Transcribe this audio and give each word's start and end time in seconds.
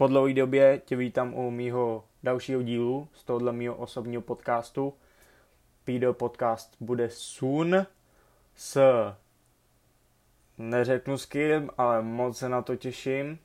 Po 0.00 0.06
dlouhé 0.06 0.34
době 0.34 0.82
tě 0.84 0.96
vítám 0.96 1.34
u 1.34 1.50
mýho 1.50 2.04
dalšího 2.22 2.62
dílu 2.62 3.08
z 3.12 3.24
tohohle 3.24 3.52
mýho 3.52 3.74
osobního 3.74 4.22
podcastu. 4.22 4.94
Video 5.86 6.12
podcast 6.12 6.76
bude 6.80 7.10
soon 7.10 7.86
s 8.54 8.80
neřeknu 10.58 11.18
s 11.18 11.26
kým, 11.26 11.70
ale 11.78 12.02
moc 12.02 12.38
se 12.38 12.48
na 12.48 12.62
to 12.62 12.76
těším. 12.76 13.38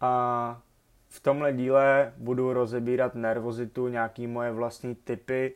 A 0.00 0.60
v 1.08 1.20
tomhle 1.20 1.52
díle 1.52 2.12
budu 2.16 2.52
rozebírat 2.52 3.14
nervozitu, 3.14 3.88
nějaký 3.88 4.26
moje 4.26 4.52
vlastní 4.52 4.94
typy 4.94 5.54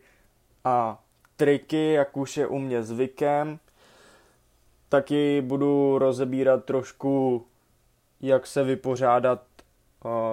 a 0.64 1.02
triky, 1.36 1.92
jak 1.92 2.16
už 2.16 2.36
je 2.36 2.46
u 2.46 2.58
mě 2.58 2.82
zvykem. 2.82 3.58
Taky 4.88 5.40
budu 5.40 5.98
rozebírat 5.98 6.64
trošku, 6.64 7.46
jak 8.20 8.46
se 8.46 8.64
vypořádat 8.64 9.53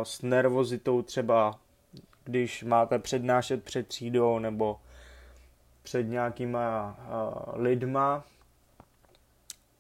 s 0.04 0.22
nervozitou 0.22 1.02
třeba, 1.02 1.60
když 2.24 2.64
máte 2.64 3.00
přednášet 3.00 3.64
před 3.64 3.88
třídou 3.88 4.40
nebo 4.40 4.80
před 5.84 6.04
nějakýma 6.04 6.98
lidma. 7.54 8.24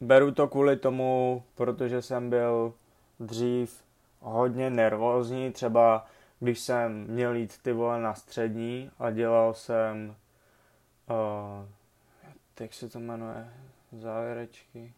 Beru 0.01 0.31
to 0.31 0.47
kvůli 0.47 0.77
tomu, 0.77 1.43
protože 1.55 2.01
jsem 2.01 2.29
byl 2.29 2.73
dřív 3.19 3.83
hodně 4.19 4.69
nervózní, 4.69 5.51
třeba 5.51 6.05
když 6.39 6.59
jsem 6.59 7.07
měl 7.07 7.35
jít 7.35 7.57
ty 7.61 7.71
vole 7.73 8.01
na 8.01 8.13
střední 8.13 8.91
a 8.99 9.11
dělal 9.11 9.53
jsem, 9.53 10.15
uh, 11.09 11.69
jak 12.59 12.73
se 12.73 12.89
to 12.89 12.99
jmenuje, 12.99 13.53
závěrečky, 13.91 14.93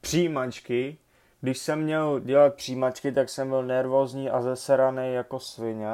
přijímačky. 0.00 0.98
Když 1.40 1.58
jsem 1.58 1.82
měl 1.82 2.20
dělat 2.20 2.54
přijímačky, 2.54 3.12
tak 3.12 3.28
jsem 3.28 3.48
byl 3.48 3.62
nervózní 3.62 4.30
a 4.30 4.42
zeseraný 4.42 5.12
jako 5.14 5.40
svině. 5.40 5.88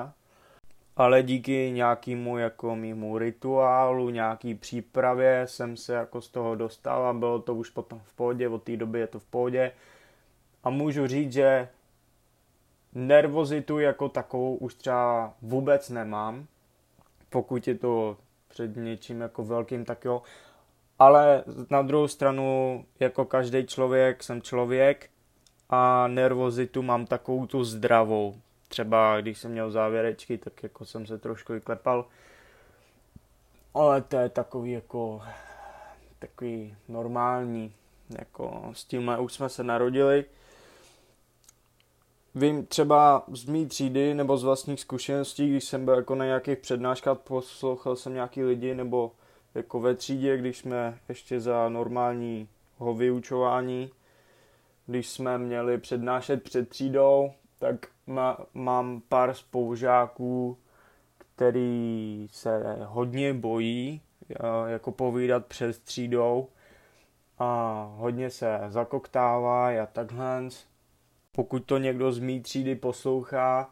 Ale 0.96 1.22
díky 1.22 1.70
nějakému 1.74 2.38
jako 2.38 2.76
mýmu 2.76 3.18
rituálu, 3.18 4.10
nějaký 4.10 4.54
přípravě 4.54 5.46
jsem 5.46 5.76
se 5.76 5.94
jako 5.94 6.20
z 6.20 6.28
toho 6.28 6.54
dostal 6.54 7.06
a 7.06 7.12
bylo 7.12 7.38
to 7.38 7.54
už 7.54 7.70
potom 7.70 8.00
v 8.04 8.12
pohodě, 8.12 8.48
od 8.48 8.62
té 8.62 8.76
doby 8.76 9.00
je 9.00 9.06
to 9.06 9.18
v 9.18 9.24
pohodě. 9.24 9.72
A 10.64 10.70
můžu 10.70 11.06
říct, 11.06 11.32
že 11.32 11.68
nervozitu 12.94 13.78
jako 13.78 14.08
takovou 14.08 14.56
už 14.56 14.74
třeba 14.74 15.34
vůbec 15.42 15.90
nemám, 15.90 16.46
pokud 17.30 17.68
je 17.68 17.74
to 17.74 18.16
před 18.48 18.76
něčím 18.76 19.20
jako 19.20 19.44
velkým, 19.44 19.84
tak 19.84 20.04
jo. 20.04 20.22
Ale 20.98 21.44
na 21.70 21.82
druhou 21.82 22.08
stranu, 22.08 22.84
jako 23.00 23.24
každý 23.24 23.66
člověk, 23.66 24.22
jsem 24.22 24.42
člověk 24.42 25.10
a 25.70 26.08
nervozitu 26.08 26.82
mám 26.82 27.06
takovou 27.06 27.46
tu 27.46 27.64
zdravou. 27.64 28.34
Třeba 28.68 29.20
když 29.20 29.38
jsem 29.38 29.50
měl 29.50 29.70
závěrečky, 29.70 30.38
tak 30.38 30.62
jako 30.62 30.84
jsem 30.84 31.06
se 31.06 31.18
trošku 31.18 31.54
i 31.54 31.60
klepal. 31.60 32.04
Ale 33.74 34.02
to 34.02 34.16
je 34.16 34.28
takový 34.28 34.72
jako 34.72 35.22
takový 36.18 36.74
normální. 36.88 37.72
Jako 38.18 38.70
s 38.72 38.84
tímhle 38.84 39.18
už 39.18 39.32
jsme 39.32 39.48
se 39.48 39.64
narodili 39.64 40.24
Vím 42.36 42.66
třeba 42.66 43.24
z 43.32 43.44
mý 43.44 43.66
třídy 43.66 44.14
nebo 44.14 44.36
z 44.36 44.44
vlastních 44.44 44.80
zkušeností, 44.80 45.50
když 45.50 45.64
jsem 45.64 45.84
byl 45.84 45.94
jako 45.94 46.14
na 46.14 46.24
nějakých 46.24 46.58
přednáškách, 46.58 47.18
poslouchal 47.18 47.96
jsem 47.96 48.14
nějaký 48.14 48.42
lidi, 48.42 48.74
nebo 48.74 49.12
jako 49.54 49.80
ve 49.80 49.94
třídě, 49.94 50.36
když 50.36 50.58
jsme 50.58 50.98
ještě 51.08 51.40
za 51.40 51.68
normálního 51.68 52.94
vyučování, 52.96 53.90
když 54.86 55.08
jsme 55.08 55.38
měli 55.38 55.78
přednášet 55.78 56.42
před 56.42 56.68
třídou, 56.68 57.32
tak 57.58 57.86
má, 58.06 58.38
mám 58.54 59.02
pár 59.08 59.34
spolužáků, 59.34 60.58
který 61.18 62.28
se 62.30 62.76
hodně 62.84 63.34
bojí 63.34 64.00
jako 64.66 64.92
povídat 64.92 65.46
před 65.46 65.78
třídou 65.78 66.48
a 67.38 67.72
hodně 67.96 68.30
se 68.30 68.60
zakoktává 68.68 69.68
a 69.68 69.86
takhle 69.86 70.48
pokud 71.32 71.58
to 71.64 71.78
někdo 71.78 72.12
z 72.12 72.18
mý 72.18 72.40
třídy 72.40 72.74
poslouchá, 72.74 73.70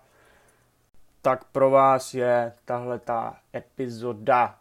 tak 1.22 1.44
pro 1.44 1.70
vás 1.70 2.14
je 2.14 2.53
tahle 2.64 2.98
ta 2.98 3.36
epizoda. 3.54 4.58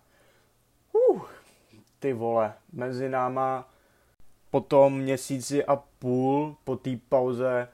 Uh, 0.94 1.22
ty 2.00 2.14
vole, 2.14 2.54
mezi 2.72 3.10
náma 3.10 3.70
po 4.54 4.62
tom 4.62 4.98
měsíci 4.98 5.66
a 5.66 5.76
půl, 5.76 6.56
po 6.64 6.76
té 6.76 6.98
pauze, 7.10 7.68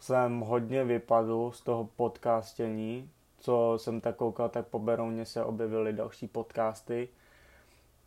jsem 0.00 0.40
hodně 0.40 0.84
vypadl 0.84 1.50
z 1.54 1.60
toho 1.60 1.84
podcastění, 1.96 3.10
co 3.38 3.74
jsem 3.76 4.00
tak 4.00 4.16
koukal, 4.16 4.48
tak 4.48 4.66
po 4.66 4.78
Berouně 4.78 5.26
se 5.26 5.44
objevily 5.44 5.92
další 5.92 6.28
podcasty. 6.28 7.08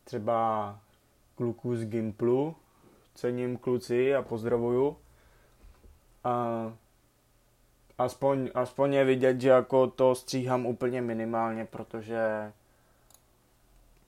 Třeba 0.04 0.78
kluků 1.34 1.76
z 1.76 1.84
Gimplu, 1.84 2.56
cením 3.14 3.56
kluci 3.56 4.14
a 4.14 4.22
pozdravuju. 4.22 4.96
A 6.24 6.72
aspoň, 7.98 8.50
aspoň 8.54 8.94
je 8.94 9.04
vidět, 9.04 9.40
že 9.40 9.48
jako 9.48 9.86
to 9.86 10.14
stříhám 10.14 10.66
úplně 10.66 11.02
minimálně, 11.02 11.64
protože 11.64 12.52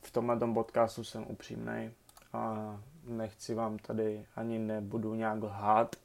v 0.02 0.10
tomhle 0.10 0.38
tom 0.38 0.54
podcastu 0.54 1.04
jsem 1.04 1.24
upřímný 1.28 1.90
a 2.32 2.76
nechci 3.08 3.54
vám 3.54 3.78
tady 3.78 4.24
ani 4.36 4.58
nebudu 4.58 5.14
nějak 5.14 5.42
lhát, 5.42 5.96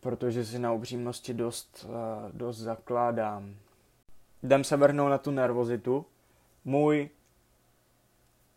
protože 0.00 0.44
si 0.44 0.58
na 0.58 0.72
upřímnosti 0.72 1.34
dost, 1.34 1.86
dost 2.32 2.58
zakládám. 2.58 3.54
Jdem 4.42 4.64
se 4.64 4.76
vrhnout 4.76 5.10
na 5.10 5.18
tu 5.18 5.30
nervozitu. 5.30 6.06
Můj, 6.64 7.08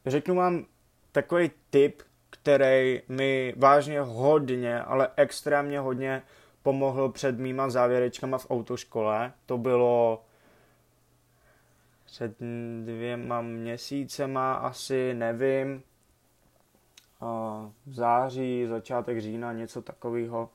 řeknu 0.06 0.36
vám 0.36 0.66
takový 1.12 1.52
tip, 1.70 2.02
který 2.30 3.02
mi 3.10 3.54
vážně 3.58 4.02
hodně, 4.02 4.82
ale 4.82 5.10
extrémně 5.16 5.80
hodně 5.80 6.22
pomohl 6.64 7.10
před 7.10 7.40
mýma 7.40 7.70
závěrečkama 7.70 8.38
v 8.38 8.52
autoškole. 8.52 9.34
To 9.46 9.58
bylo 9.58 10.26
před 12.06 12.36
dvěma 12.86 13.42
měsícema 13.42 14.54
asi, 14.54 15.14
nevím, 15.14 15.84
v 17.86 17.94
září, 17.94 18.66
začátek 18.66 19.22
října, 19.22 19.54
něco 19.54 19.82
takového. 19.82 20.50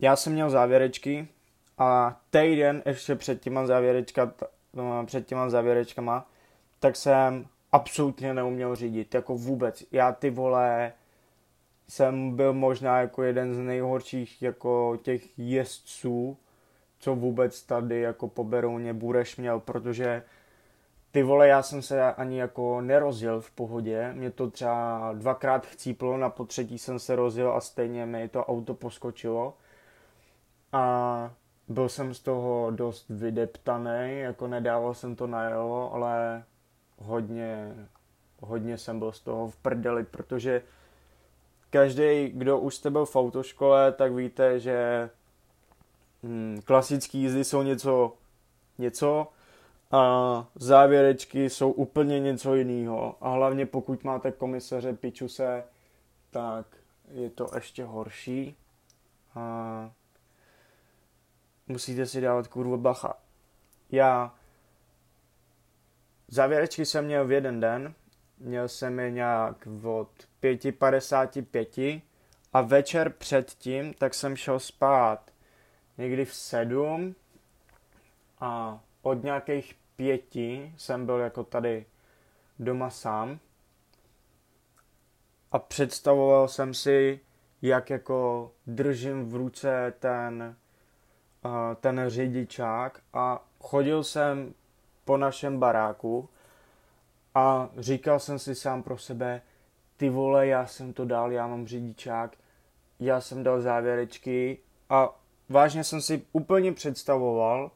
Já 0.00 0.16
jsem 0.16 0.32
měl 0.32 0.50
závěrečky 0.50 1.28
a 1.78 2.20
týden 2.30 2.82
ještě 2.86 3.14
před 3.14 3.40
těma, 3.40 3.66
závěrečka, 3.66 4.32
před 5.06 5.26
těma 5.26 5.50
závěrečkama, 5.50 6.26
tak 6.80 6.96
jsem 6.96 7.46
absolutně 7.72 8.34
neuměl 8.34 8.76
řídit, 8.76 9.14
jako 9.14 9.36
vůbec. 9.36 9.84
Já 9.92 10.12
ty 10.12 10.30
vole 10.30 10.92
jsem 11.88 12.36
byl 12.36 12.52
možná 12.52 13.00
jako 13.00 13.22
jeden 13.22 13.54
z 13.54 13.58
nejhorších 13.58 14.42
jako 14.42 14.98
těch 15.02 15.38
jezdců, 15.38 16.36
co 16.98 17.14
vůbec 17.14 17.62
tady 17.62 18.00
jako 18.00 18.28
po 18.28 18.44
Berouně 18.44 18.94
Bureš 18.94 19.36
měl, 19.36 19.60
protože 19.60 20.22
ty 21.16 21.22
vole, 21.22 21.48
já 21.48 21.62
jsem 21.62 21.82
se 21.82 22.14
ani 22.14 22.38
jako 22.38 22.80
nerozjel 22.80 23.40
v 23.40 23.50
pohodě, 23.50 24.12
mě 24.12 24.30
to 24.30 24.50
třeba 24.50 25.12
dvakrát 25.12 25.66
chcíplo, 25.66 26.16
na 26.16 26.30
potřetí 26.30 26.78
jsem 26.78 26.98
se 26.98 27.16
rozjel 27.16 27.52
a 27.52 27.60
stejně 27.60 28.06
mi 28.06 28.28
to 28.28 28.44
auto 28.44 28.74
poskočilo. 28.74 29.54
A 30.72 31.34
byl 31.68 31.88
jsem 31.88 32.14
z 32.14 32.20
toho 32.20 32.70
dost 32.70 33.08
vydeptaný, 33.08 34.18
jako 34.18 34.46
nedával 34.46 34.94
jsem 34.94 35.16
to 35.16 35.26
najelo, 35.26 35.94
ale 35.94 36.44
hodně, 36.98 37.74
hodně 38.40 38.78
jsem 38.78 38.98
byl 38.98 39.12
z 39.12 39.20
toho 39.20 39.48
v 39.48 39.56
prdeli, 39.56 40.04
protože 40.04 40.62
každý, 41.70 42.28
kdo 42.28 42.58
už 42.58 42.74
jste 42.74 42.90
byl 42.90 43.06
v 43.06 43.16
autoškole, 43.16 43.92
tak 43.92 44.12
víte, 44.12 44.60
že 44.60 45.10
hm, 46.22 46.60
klasické 46.64 47.18
jízdy 47.18 47.44
jsou 47.44 47.62
něco, 47.62 48.12
něco 48.78 49.28
a 49.90 50.46
závěrečky 50.54 51.50
jsou 51.50 51.70
úplně 51.70 52.20
něco 52.20 52.54
jiného. 52.54 53.16
A 53.20 53.30
hlavně 53.30 53.66
pokud 53.66 54.04
máte 54.04 54.32
komisaře 54.32 54.92
Pičuse, 54.92 55.64
tak 56.30 56.66
je 57.10 57.30
to 57.30 57.50
ještě 57.54 57.84
horší. 57.84 58.56
A 59.34 59.90
musíte 61.66 62.06
si 62.06 62.20
dávat 62.20 62.48
kurva 62.48 62.76
bacha. 62.76 63.14
Já 63.90 64.34
Závěrečky 66.28 66.84
jsem 66.86 67.04
měl 67.04 67.26
v 67.26 67.32
jeden 67.32 67.60
den, 67.60 67.94
měl 68.38 68.68
jsem 68.68 68.98
je 68.98 69.10
nějak 69.10 69.68
od 69.82 70.10
5.55 70.42 72.02
a 72.52 72.60
večer 72.60 73.10
předtím, 73.10 73.94
tak 73.94 74.14
jsem 74.14 74.36
šel 74.36 74.60
spát 74.60 75.30
někdy 75.98 76.24
v 76.24 76.34
7 76.34 77.14
a 78.40 78.80
od 79.06 79.24
nějakých 79.24 79.76
pěti 79.96 80.74
jsem 80.76 81.06
byl 81.06 81.18
jako 81.18 81.44
tady 81.44 81.86
doma 82.58 82.90
sám. 82.90 83.38
A 85.52 85.58
představoval 85.58 86.48
jsem 86.48 86.74
si, 86.74 87.20
jak 87.62 87.90
jako 87.90 88.50
držím 88.66 89.28
v 89.28 89.34
ruce 89.34 89.94
ten, 89.98 90.56
ten 91.80 92.04
řidičák. 92.06 93.00
A 93.12 93.44
chodil 93.60 94.04
jsem 94.04 94.54
po 95.04 95.16
našem 95.16 95.58
baráku 95.58 96.28
a 97.34 97.70
říkal 97.78 98.20
jsem 98.20 98.38
si 98.38 98.54
sám 98.54 98.82
pro 98.82 98.98
sebe, 98.98 99.42
ty 99.96 100.08
vole, 100.08 100.46
já 100.46 100.66
jsem 100.66 100.92
to 100.92 101.04
dal, 101.04 101.32
já 101.32 101.46
mám 101.46 101.66
řidičák, 101.66 102.36
já 103.00 103.20
jsem 103.20 103.42
dal 103.42 103.60
závěrečky. 103.60 104.58
A 104.90 105.20
vážně 105.48 105.84
jsem 105.84 106.00
si 106.00 106.26
úplně 106.32 106.72
představoval 106.72 107.70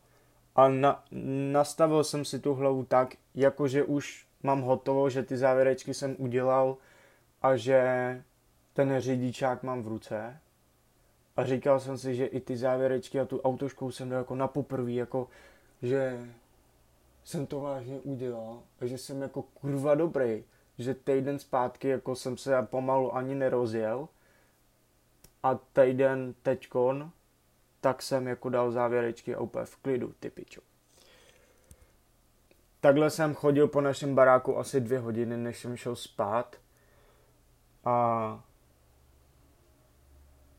a 0.57 0.69
na, 0.69 1.05
nastavil 1.53 2.05
jsem 2.05 2.25
si 2.25 2.39
tu 2.39 2.55
hlavu 2.55 2.85
tak, 2.85 3.15
jakože 3.35 3.85
už 3.85 4.27
mám 4.43 4.61
hotovo, 4.61 5.11
že 5.11 5.23
ty 5.23 5.37
závěrečky 5.37 5.95
jsem 5.95 6.17
udělal 6.19 6.77
a 7.43 7.57
že 7.57 7.83
ten 8.73 9.01
řidičák 9.01 9.63
mám 9.63 9.83
v 9.83 9.89
ruce. 9.89 10.41
A 11.37 11.45
říkal 11.45 11.81
jsem 11.81 11.99
si, 11.99 12.15
že 12.15 12.27
i 12.27 12.41
ty 12.41 12.57
závěrečky 12.57 13.21
a 13.21 13.25
tu 13.25 13.41
autoškou 13.41 13.91
jsem 13.91 14.09
dal 14.09 14.19
jako 14.19 14.35
na 14.35 14.49
poprví, 14.49 14.95
jako 14.95 15.29
že 15.83 16.27
jsem 17.25 17.47
to 17.47 17.61
vážně 17.61 18.01
udělal 18.01 18.63
a 18.81 18.87
že 18.87 18.99
jsem 18.99 19.23
jako 19.23 19.43
kurva 19.43 19.95
dobrý, 19.95 20.45
že 20.79 20.95
týden 20.95 21.39
zpátky 21.39 21.89
jako 21.89 22.17
jsem 22.17 22.37
se 22.37 22.63
pomalu 22.63 23.17
ani 23.17 23.35
nerozjel 23.35 24.09
a 25.43 25.55
týden 25.55 26.35
teďkon 26.43 27.11
tak 27.81 28.03
jsem 28.03 28.27
jako 28.27 28.49
dal 28.49 28.71
závěrečky 28.71 29.35
a 29.35 29.41
úplně 29.41 29.65
v 29.65 29.77
klidu, 29.77 30.15
ty 30.21 30.31
pičo. 30.31 30.61
Takhle 32.81 33.11
jsem 33.11 33.35
chodil 33.35 33.69
po 33.69 33.81
našem 33.81 34.15
baráku 34.15 34.59
asi 34.59 34.81
dvě 34.81 34.99
hodiny, 34.99 35.37
než 35.37 35.59
jsem 35.59 35.77
šel 35.77 35.97
spát. 35.97 36.57
A 37.85 38.45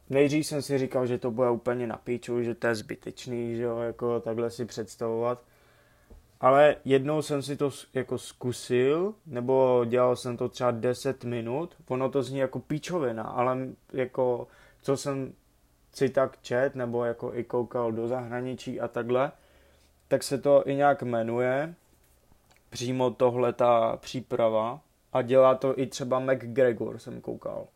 nejdřív 0.09 0.47
jsem 0.47 0.62
si 0.62 0.77
říkal, 0.77 1.07
že 1.07 1.18
to 1.18 1.31
bude 1.31 1.50
úplně 1.50 1.88
na 1.88 1.97
píču, 1.97 2.44
že 2.44 2.56
to 2.56 2.68
je 2.68 2.75
zbytečný, 2.75 3.56
že 3.56 3.63
jo, 3.63 3.77
jako 3.77 4.19
takhle 4.19 4.50
si 4.50 4.65
představovat. 4.65 5.44
Ale 6.39 6.75
jednou 6.85 7.21
jsem 7.21 7.41
si 7.41 7.56
to 7.56 7.71
jako 7.94 8.17
zkusil, 8.17 9.13
nebo 9.25 9.85
dělal 9.85 10.15
jsem 10.15 10.38
to 10.38 10.50
třeba 10.50 10.71
10 10.71 11.24
minut, 11.24 11.75
ono 11.88 12.09
to 12.09 12.24
zní 12.24 12.38
jako 12.38 12.59
píčovina, 12.59 13.24
ale 13.24 13.57
jako 13.94 14.47
co 14.81 14.97
jsem 14.97 15.33
si 15.93 16.09
tak 16.09 16.38
čet, 16.41 16.75
nebo 16.75 17.05
jako 17.05 17.35
i 17.35 17.43
koukal 17.43 17.91
do 17.91 18.07
zahraničí 18.07 18.81
a 18.81 18.88
takhle, 18.88 19.31
tak 20.07 20.23
se 20.23 20.38
to 20.38 20.67
i 20.67 20.75
nějak 20.75 21.03
jmenuje, 21.03 21.73
přímo 22.69 23.11
tohle 23.11 23.53
ta 23.53 23.97
příprava 23.97 24.81
a 25.13 25.21
dělá 25.21 25.55
to 25.55 25.79
i 25.79 25.88
třeba 25.88 26.19
McGregor, 26.19 26.99
jsem 26.99 27.21
koukal. 27.21 27.67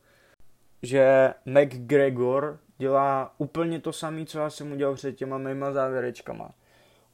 Že 0.81 1.33
McGregor 1.45 2.59
dělá 2.77 3.33
úplně 3.37 3.79
to 3.79 3.93
samé, 3.93 4.25
co 4.25 4.39
já 4.39 4.49
jsem 4.49 4.71
udělal 4.71 4.95
před 4.95 5.15
těma 5.15 5.37
mýma 5.37 5.71
závěrečkama. 5.71 6.51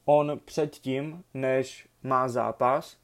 On 0.06 0.40
předtím, 0.46 1.24
než 1.34 1.88
má 2.04 2.28
zápas, 2.28 2.98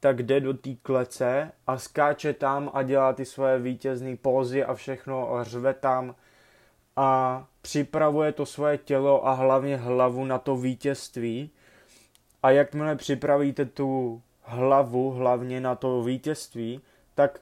tak 0.00 0.22
jde 0.22 0.40
do 0.40 0.54
té 0.54 0.74
klece 0.82 1.52
a 1.66 1.78
skáče 1.78 2.32
tam 2.32 2.70
a 2.74 2.82
dělá 2.82 3.12
ty 3.12 3.24
svoje 3.24 3.58
vítězné 3.58 4.16
pózy 4.16 4.64
a 4.64 4.74
všechno 4.74 5.34
a 5.34 5.44
řve 5.44 5.74
tam 5.74 6.14
a 6.96 7.44
připravuje 7.62 8.32
to 8.32 8.46
svoje 8.46 8.78
tělo 8.78 9.26
a 9.26 9.32
hlavně 9.32 9.76
hlavu 9.76 10.24
na 10.24 10.38
to 10.38 10.56
vítězství. 10.56 11.50
A 12.42 12.50
jakmile 12.50 12.96
připravíte 12.96 13.64
tu 13.64 14.22
hlavu 14.42 15.10
hlavně 15.10 15.60
na 15.60 15.74
to 15.74 16.02
vítězství, 16.02 16.80
tak 17.14 17.40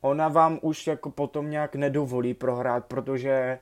ona 0.00 0.28
vám 0.28 0.58
už 0.62 0.86
jako 0.86 1.10
potom 1.10 1.50
nějak 1.50 1.74
nedovolí 1.74 2.34
prohrát, 2.34 2.84
protože 2.86 3.58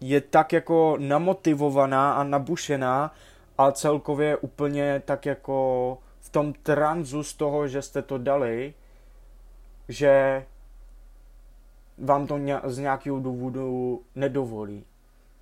je 0.00 0.20
tak 0.20 0.52
jako 0.52 0.96
namotivovaná 1.00 2.12
a 2.12 2.24
nabušená 2.24 3.14
a 3.58 3.72
celkově 3.72 4.36
úplně 4.36 5.02
tak 5.04 5.26
jako 5.26 5.98
v 6.20 6.28
tom 6.28 6.52
tranzu 6.52 7.22
z 7.22 7.34
toho, 7.34 7.68
že 7.68 7.82
jste 7.82 8.02
to 8.02 8.18
dali, 8.18 8.74
že 9.88 10.46
vám 12.00 12.26
to 12.26 12.38
z 12.64 12.78
nějakého 12.78 13.20
důvodu 13.20 14.02
nedovolí. 14.14 14.84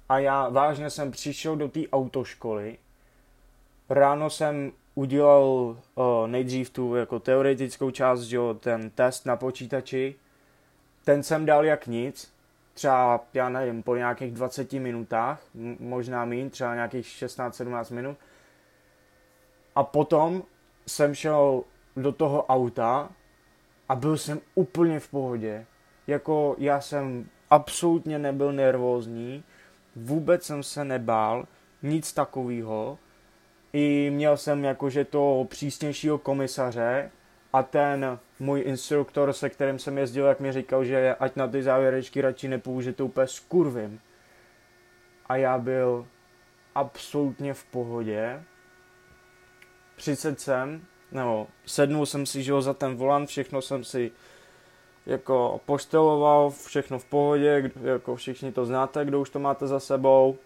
A 0.08 0.18
já 0.18 0.48
vážně 0.48 0.90
jsem 0.90 1.10
přišel 1.10 1.56
do 1.56 1.68
té 1.68 1.80
autoškoly, 1.92 2.78
ráno 3.88 4.30
jsem 4.30 4.72
udělal 4.94 5.42
uh, 5.42 5.76
nejdřív 6.26 6.70
tu 6.70 6.94
jako 6.94 7.18
teoretickou 7.18 7.90
část, 7.90 8.20
že 8.20 8.36
jo, 8.36 8.54
ten 8.54 8.90
test 8.90 9.26
na 9.26 9.36
počítači, 9.36 10.14
ten 11.04 11.22
jsem 11.22 11.46
dal 11.46 11.64
jak 11.64 11.86
nic, 11.86 12.32
třeba, 12.74 13.24
já 13.34 13.48
nevím, 13.48 13.82
po 13.82 13.96
nějakých 13.96 14.32
20 14.32 14.72
minutách, 14.72 15.42
možná 15.80 16.24
méně, 16.24 16.50
třeba 16.50 16.74
nějakých 16.74 17.06
16-17 17.06 17.94
minut. 17.94 18.16
A 19.74 19.84
potom 19.84 20.42
jsem 20.86 21.14
šel 21.14 21.62
do 21.96 22.12
toho 22.12 22.46
auta 22.46 23.10
a 23.88 23.94
byl 23.94 24.16
jsem 24.16 24.40
úplně 24.54 25.00
v 25.00 25.08
pohodě 25.08 25.66
jako 26.08 26.56
já 26.58 26.80
jsem 26.80 27.28
absolutně 27.50 28.18
nebyl 28.18 28.52
nervózní, 28.52 29.44
vůbec 29.96 30.44
jsem 30.44 30.62
se 30.62 30.84
nebál, 30.84 31.46
nic 31.82 32.12
takového. 32.12 32.98
I 33.72 34.10
měl 34.10 34.36
jsem 34.36 34.64
jakože 34.64 35.04
to 35.04 35.46
přísnějšího 35.48 36.18
komisaře 36.18 37.10
a 37.52 37.62
ten 37.62 38.18
můj 38.38 38.62
instruktor, 38.66 39.32
se 39.32 39.50
kterým 39.50 39.78
jsem 39.78 39.98
jezdil, 39.98 40.26
jak 40.26 40.40
mi 40.40 40.52
říkal, 40.52 40.84
že 40.84 41.14
ať 41.20 41.36
na 41.36 41.48
ty 41.48 41.62
závěrečky 41.62 42.20
radši 42.20 42.50
že 42.80 42.92
to 42.92 43.06
úplně 43.06 43.26
skurvím. 43.26 44.00
A 45.26 45.36
já 45.36 45.58
byl 45.58 46.06
absolutně 46.74 47.54
v 47.54 47.64
pohodě. 47.64 48.42
Přicet 49.96 50.40
jsem, 50.40 50.82
nebo 51.12 51.46
sednul 51.66 52.06
jsem 52.06 52.26
si, 52.26 52.42
že 52.42 52.52
za 52.62 52.74
ten 52.74 52.96
volant, 52.96 53.28
všechno 53.28 53.62
jsem 53.62 53.84
si 53.84 54.12
jako 55.08 55.60
pošteloval, 55.66 56.50
všechno 56.50 56.98
v 56.98 57.04
pohodě, 57.04 57.70
jako 57.82 58.16
všichni 58.16 58.52
to 58.52 58.66
znáte, 58.66 59.04
kdo 59.04 59.20
už 59.20 59.30
to 59.30 59.38
máte 59.38 59.66
za 59.66 59.80
sebou. 59.80 60.36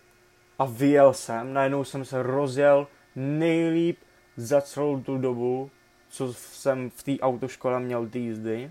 A 0.59 0.65
vyjel 0.65 1.13
jsem, 1.13 1.53
najednou 1.53 1.85
jsem 1.85 2.05
se 2.05 2.23
rozjel 2.23 2.87
nejlíp 3.17 3.99
za 4.37 4.61
celou 4.61 5.01
tu 5.01 5.19
dobu, 5.19 5.71
co 6.09 6.33
jsem 6.35 6.91
v 6.91 7.03
té 7.03 7.19
autoškole 7.21 7.81
měl 7.81 8.07
ty 8.07 8.19
jízdy. 8.19 8.71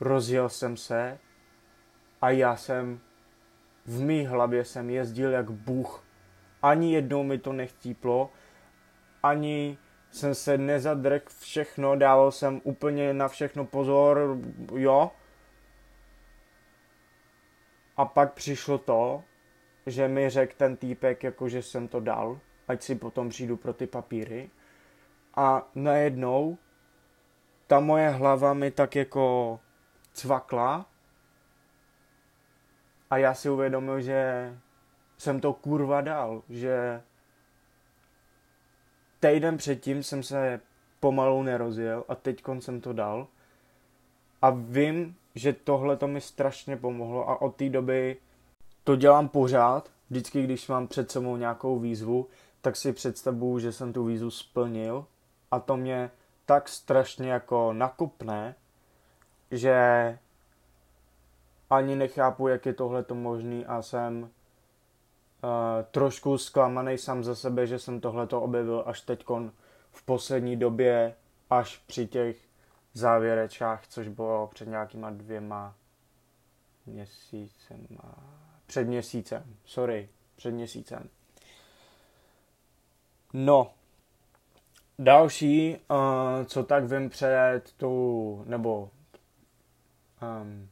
Rozjel 0.00 0.48
jsem 0.48 0.76
se 0.76 1.18
a 2.22 2.30
já 2.30 2.56
jsem 2.56 3.00
v 3.86 4.00
mý 4.00 4.26
hlavě 4.26 4.64
jsem 4.64 4.90
jezdil 4.90 5.30
jak 5.30 5.50
bůh. 5.50 6.04
Ani 6.62 6.94
jednou 6.94 7.22
mi 7.22 7.38
to 7.38 7.52
nechtíplo, 7.52 8.30
ani 9.22 9.78
jsem 10.10 10.34
se 10.34 10.58
nezadrk 10.58 11.30
všechno, 11.40 11.96
dával 11.96 12.32
jsem 12.32 12.60
úplně 12.64 13.14
na 13.14 13.28
všechno 13.28 13.64
pozor, 13.64 14.38
jo. 14.76 15.10
A 17.96 18.04
pak 18.04 18.32
přišlo 18.32 18.78
to, 18.78 19.22
že 19.86 20.08
mi 20.08 20.30
řekl 20.30 20.54
ten 20.56 20.76
týpek, 20.76 21.22
jako 21.22 21.48
že 21.48 21.62
jsem 21.62 21.88
to 21.88 22.00
dal, 22.00 22.38
ať 22.68 22.82
si 22.82 22.94
potom 22.94 23.28
přijdu 23.28 23.56
pro 23.56 23.72
ty 23.72 23.86
papíry. 23.86 24.50
A 25.34 25.68
najednou 25.74 26.58
ta 27.66 27.80
moje 27.80 28.08
hlava 28.08 28.54
mi 28.54 28.70
tak 28.70 28.96
jako 28.96 29.60
cvakla 30.12 30.86
a 33.10 33.16
já 33.16 33.34
si 33.34 33.50
uvědomil, 33.50 34.00
že 34.00 34.52
jsem 35.18 35.40
to 35.40 35.52
kurva 35.52 36.00
dal, 36.00 36.42
že 36.48 37.02
týden 39.20 39.56
předtím 39.56 40.02
jsem 40.02 40.22
se 40.22 40.60
pomalu 41.00 41.42
nerozjel 41.42 42.04
a 42.08 42.14
teď 42.14 42.42
jsem 42.58 42.80
to 42.80 42.92
dal. 42.92 43.26
A 44.42 44.50
vím, 44.50 45.16
že 45.34 45.52
tohle 45.52 45.96
to 45.96 46.08
mi 46.08 46.20
strašně 46.20 46.76
pomohlo 46.76 47.30
a 47.30 47.42
od 47.42 47.56
té 47.56 47.68
doby 47.68 48.16
to 48.84 48.96
dělám 48.96 49.28
pořád. 49.28 49.90
Vždycky, 50.10 50.42
když 50.42 50.68
mám 50.68 50.86
před 50.86 51.10
sebou 51.10 51.36
nějakou 51.36 51.78
výzvu, 51.78 52.28
tak 52.60 52.76
si 52.76 52.92
představuju, 52.92 53.58
že 53.58 53.72
jsem 53.72 53.92
tu 53.92 54.04
výzvu 54.04 54.30
splnil 54.30 55.06
a 55.50 55.60
to 55.60 55.76
mě 55.76 56.10
tak 56.46 56.68
strašně 56.68 57.30
jako 57.30 57.72
nakupne, 57.72 58.54
že 59.50 60.18
ani 61.70 61.96
nechápu, 61.96 62.48
jak 62.48 62.66
je 62.66 62.72
tohle 62.72 63.02
to 63.02 63.14
možný 63.14 63.66
a 63.66 63.82
jsem 63.82 64.22
uh, 64.22 64.28
trošku 65.90 66.38
zklamaný 66.38 66.98
sám 66.98 67.24
za 67.24 67.34
sebe, 67.34 67.66
že 67.66 67.78
jsem 67.78 68.00
tohleto 68.00 68.40
objevil 68.40 68.82
až 68.86 69.00
teď 69.00 69.24
v 69.92 70.02
poslední 70.04 70.56
době, 70.56 71.14
až 71.50 71.82
při 71.86 72.06
těch 72.06 72.36
závěrečách, 72.94 73.86
což 73.88 74.08
bylo 74.08 74.46
před 74.46 74.68
nějakýma 74.68 75.10
dvěma 75.10 75.74
měsícem. 76.86 77.86
Před 78.66 78.84
měsícem, 78.84 79.44
sorry, 79.64 80.08
před 80.36 80.50
měsícem. 80.50 81.08
No, 83.32 83.70
další, 84.98 85.76
uh, 85.76 86.44
co 86.44 86.62
tak 86.64 86.84
vím 86.84 87.10
před 87.10 87.62
tu, 87.76 88.44
nebo 88.46 88.90
um, 90.42 90.68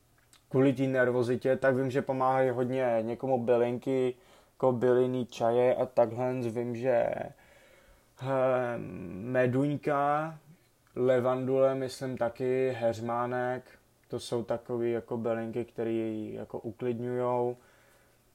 kvůli 0.49 0.73
té 0.73 0.83
nervozitě, 0.83 1.57
tak 1.57 1.77
vím, 1.77 1.91
že 1.91 2.03
pomáhají 2.03 2.51
hodně 2.51 2.99
někomu 3.01 3.45
bylinky, 3.45 4.15
jako 4.53 4.73
bylinný 4.73 5.27
čaje 5.27 5.75
a 5.75 5.87
takhle. 5.87 6.33
Vím, 6.33 6.77
že 6.77 7.11
meduňka, 9.11 10.39
levandule, 11.07 11.75
myslím 11.75 12.17
taky, 12.17 12.77
heřmánek, 12.79 13.65
to 14.09 14.21
jsou 14.21 14.43
takové 14.43 14.89
jako 14.89 15.17
bylinky, 15.17 15.65
které 15.65 15.93
jako 16.33 16.59
uklidňují. 16.59 17.57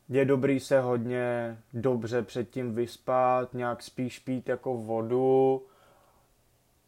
Je 0.10 0.26
dobrý 0.26 0.60
se 0.60 0.80
hodně 0.80 1.58
dobře 1.74 2.22
předtím 2.22 2.76
vyspat, 2.76 3.54
nějak 3.54 3.84
spíš 3.84 4.20
pít 4.20 4.50
jako 4.50 4.78
vodu. 4.78 5.66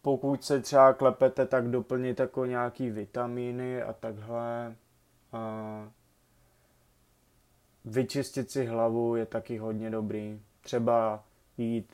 Pokud 0.02 0.44
se 0.44 0.62
třeba 0.62 0.94
klepete, 0.94 1.46
tak 1.46 1.68
doplnit 1.68 2.20
jako 2.20 2.46
nějaký 2.46 2.90
vitamíny 2.90 3.82
a 3.82 3.94
takhle. 3.94 4.76
A 5.32 5.92
vyčistit 7.86 8.52
si 8.52 8.66
hlavu 8.66 9.16
je 9.16 9.26
taky 9.26 9.58
hodně 9.58 9.90
dobrý. 9.90 10.42
Třeba 10.62 11.24
jít 11.58 11.94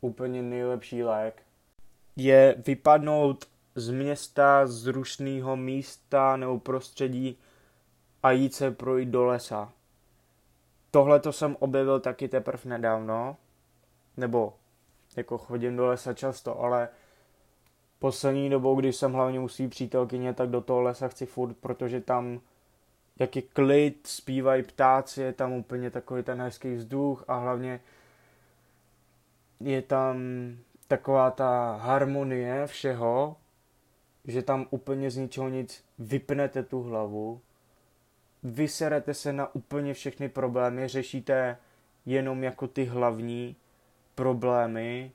úplně 0.00 0.42
nejlepší 0.42 1.02
lék. 1.02 1.42
Je 2.16 2.54
vypadnout 2.66 3.44
z 3.74 3.90
města, 3.90 4.66
z 4.66 4.86
rušného 4.86 5.56
místa 5.56 6.36
nebo 6.36 6.60
prostředí 6.60 7.38
a 8.22 8.30
jít 8.30 8.54
se 8.54 8.70
projít 8.70 9.08
do 9.08 9.24
lesa. 9.24 9.72
Tohle 10.90 11.20
to 11.20 11.32
jsem 11.32 11.56
objevil 11.60 12.00
taky 12.00 12.28
teprve 12.28 12.62
nedávno, 12.64 13.36
nebo 14.16 14.54
jako 15.16 15.38
chodím 15.38 15.76
do 15.76 15.86
lesa 15.86 16.12
často, 16.12 16.60
ale 16.60 16.88
poslední 17.98 18.50
dobou, 18.50 18.80
když 18.80 18.96
jsem 18.96 19.12
hlavně 19.12 19.40
u 19.40 19.48
svý 19.48 19.68
přítelkyně, 19.68 20.34
tak 20.34 20.50
do 20.50 20.60
toho 20.60 20.80
lesa 20.80 21.08
chci 21.08 21.26
furt, 21.26 21.54
protože 21.54 22.00
tam 22.00 22.40
jak 23.18 23.36
je 23.36 23.42
klid, 23.42 24.06
zpívají 24.06 24.62
ptáci, 24.62 25.22
je 25.22 25.32
tam 25.32 25.52
úplně 25.52 25.90
takový 25.90 26.22
ten 26.22 26.42
hezký 26.42 26.74
vzduch 26.74 27.24
a 27.28 27.38
hlavně 27.38 27.80
je 29.60 29.82
tam 29.82 30.16
taková 30.92 31.30
ta 31.30 31.76
harmonie 31.76 32.66
všeho, 32.66 33.36
že 34.24 34.42
tam 34.42 34.66
úplně 34.70 35.10
z 35.10 35.16
ničeho 35.16 35.48
nic 35.48 35.84
vypnete 35.98 36.62
tu 36.62 36.82
hlavu, 36.82 37.40
vyserete 38.42 39.14
se 39.14 39.32
na 39.32 39.54
úplně 39.54 39.94
všechny 39.94 40.28
problémy, 40.28 40.88
řešíte 40.88 41.56
jenom 42.06 42.44
jako 42.44 42.66
ty 42.68 42.84
hlavní 42.84 43.56
problémy, 44.14 45.12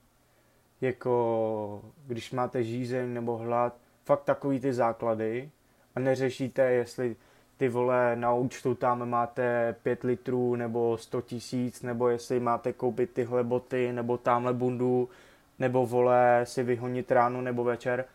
jako 0.81 1.81
když 2.07 2.31
máte 2.31 2.63
žízeň 2.63 3.13
nebo 3.13 3.38
hlad, 3.38 3.77
fakt 4.05 4.24
takový 4.24 4.60
ty 4.60 4.74
základy 4.74 5.51
a 5.96 6.00
neřešíte, 6.00 6.72
jestli 6.72 7.15
ty 7.57 7.69
vole 7.69 8.15
na 8.15 8.34
účtu 8.34 8.75
tam 8.75 9.10
máte 9.10 9.75
5 9.84 10.03
litrů 10.03 10.55
nebo 10.55 10.98
100 10.98 11.22
tisíc, 11.22 11.81
nebo 11.81 12.10
jestli 12.10 12.39
máte 12.39 12.74
koupit 12.74 13.12
tyhle 13.13 13.43
boty 13.43 13.93
nebo 13.93 14.17
tamhle 14.17 14.53
bundu, 14.53 15.10
nebo 15.59 15.85
vole 15.85 16.41
si 16.43 16.63
vyhonit 16.63 17.11
ráno 17.11 17.41
nebo 17.41 17.63
večer. 17.63 18.05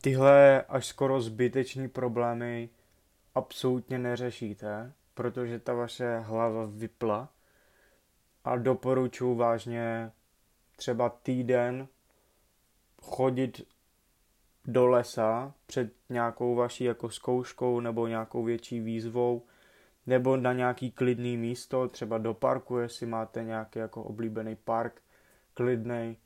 Tyhle 0.00 0.62
až 0.62 0.86
skoro 0.86 1.20
zbyteční 1.20 1.88
problémy 1.88 2.68
absolutně 3.34 3.98
neřešíte, 3.98 4.92
protože 5.14 5.58
ta 5.58 5.74
vaše 5.74 6.18
hlava 6.18 6.66
vypla 6.70 7.28
a 8.44 8.56
doporučuji 8.56 9.34
vážně 9.34 10.12
třeba 10.76 11.08
týden 11.08 11.88
chodit 13.02 13.60
do 14.64 14.86
lesa 14.86 15.54
před 15.66 15.92
nějakou 16.08 16.54
vaší 16.54 16.84
jako 16.84 17.10
zkouškou 17.10 17.80
nebo 17.80 18.06
nějakou 18.06 18.44
větší 18.44 18.80
výzvou, 18.80 19.42
nebo 20.06 20.36
na 20.36 20.52
nějaký 20.52 20.90
klidný 20.90 21.36
místo, 21.36 21.88
třeba 21.88 22.18
do 22.18 22.34
parku, 22.34 22.78
jestli 22.78 23.06
máte 23.06 23.44
nějaký 23.44 23.78
jako 23.78 24.02
oblíbený 24.02 24.56
park, 24.56 25.02
klidný, 25.54 26.16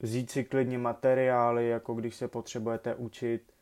vzít 0.00 0.30
si 0.30 0.44
klidně 0.44 0.78
materiály, 0.78 1.68
jako 1.68 1.94
když 1.94 2.14
se 2.14 2.28
potřebujete 2.28 2.94
učit, 2.94 3.52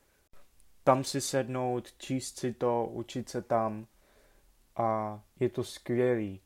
tam 0.84 1.04
si 1.04 1.20
sednout, 1.20 1.92
číst 1.98 2.38
si 2.38 2.52
to, 2.52 2.86
učit 2.86 3.28
se 3.28 3.42
tam 3.42 3.86
a 4.76 5.20
je 5.40 5.48
to 5.48 5.64
skvělý. 5.64 6.40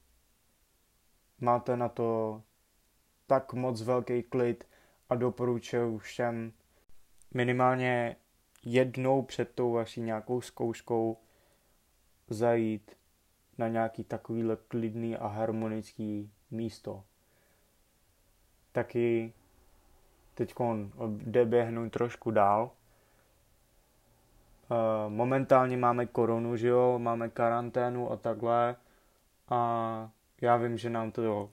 Máte 1.40 1.76
na 1.76 1.88
to 1.88 2.42
tak 3.26 3.52
moc 3.52 3.82
velký 3.82 4.22
klid 4.22 4.68
a 5.08 5.14
doporučuji 5.14 5.98
všem 5.98 6.52
minimálně 7.34 8.16
jednou 8.64 9.22
před 9.22 9.54
tou 9.54 9.72
vaší 9.72 10.00
nějakou 10.00 10.40
zkouškou 10.40 11.18
zajít 12.28 12.96
na 13.58 13.68
nějaký 13.68 14.04
takovýhle 14.04 14.56
klidný 14.68 15.16
a 15.16 15.26
harmonický 15.26 16.32
místo. 16.50 17.04
Taky 18.72 19.34
teď 20.34 20.54
jde 21.08 21.44
trošku 21.90 22.30
dál. 22.30 22.70
Eh, 24.70 25.08
momentálně 25.08 25.76
máme 25.76 26.06
koronu, 26.06 26.56
že 26.56 26.68
jo, 26.68 26.98
máme 26.98 27.28
karanténu 27.28 28.10
a 28.12 28.16
takhle 28.16 28.76
a 29.48 30.10
já 30.40 30.56
vím, 30.56 30.78
že 30.78 30.90
nám 30.90 31.10
to 31.10 31.50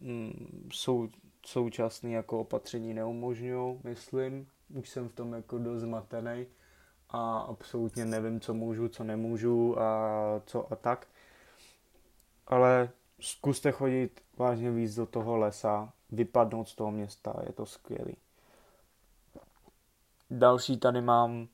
mm, 0.00 0.68
sou, 0.72 1.08
současné 1.46 2.10
jako 2.10 2.40
opatření 2.40 2.94
neumožňují, 2.94 3.80
myslím, 3.84 4.48
už 4.74 4.88
jsem 4.88 5.08
v 5.08 5.12
tom 5.12 5.32
jako 5.32 5.58
dost 5.58 5.80
zmatený 5.80 6.46
a 7.10 7.38
absolutně 7.38 8.04
nevím, 8.04 8.40
co 8.40 8.54
můžu, 8.54 8.88
co 8.88 9.04
nemůžu 9.04 9.80
a 9.80 10.42
co 10.46 10.72
a 10.72 10.76
tak. 10.76 11.06
Ale 12.46 12.90
zkuste 13.20 13.72
chodit 13.72 14.20
vážně 14.36 14.70
víc 14.70 14.94
do 14.94 15.06
toho 15.06 15.36
lesa, 15.36 15.92
vypadnout 16.12 16.68
z 16.68 16.74
toho 16.74 16.90
města, 16.90 17.34
je 17.46 17.52
to 17.52 17.66
skvělý. 17.66 18.16
Další 20.30 20.76
tady 20.76 21.00
mám, 21.00 21.48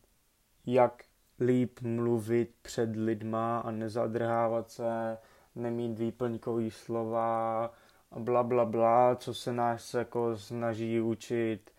jak 0.66 1.04
líp 1.40 1.80
mluvit 1.80 2.54
před 2.62 2.96
lidma 2.96 3.58
a 3.58 3.70
nezadrhávat 3.70 4.70
se, 4.70 5.18
nemít 5.54 5.99
výplňkový 5.99 6.70
slova 6.70 7.64
a 8.11 8.18
bla 8.18 8.42
bla 8.42 8.64
bla, 8.64 9.16
co 9.16 9.34
se 9.34 9.52
nás 9.52 9.94
jako 9.94 10.37
snaží 10.37 11.00
učit 11.00 11.70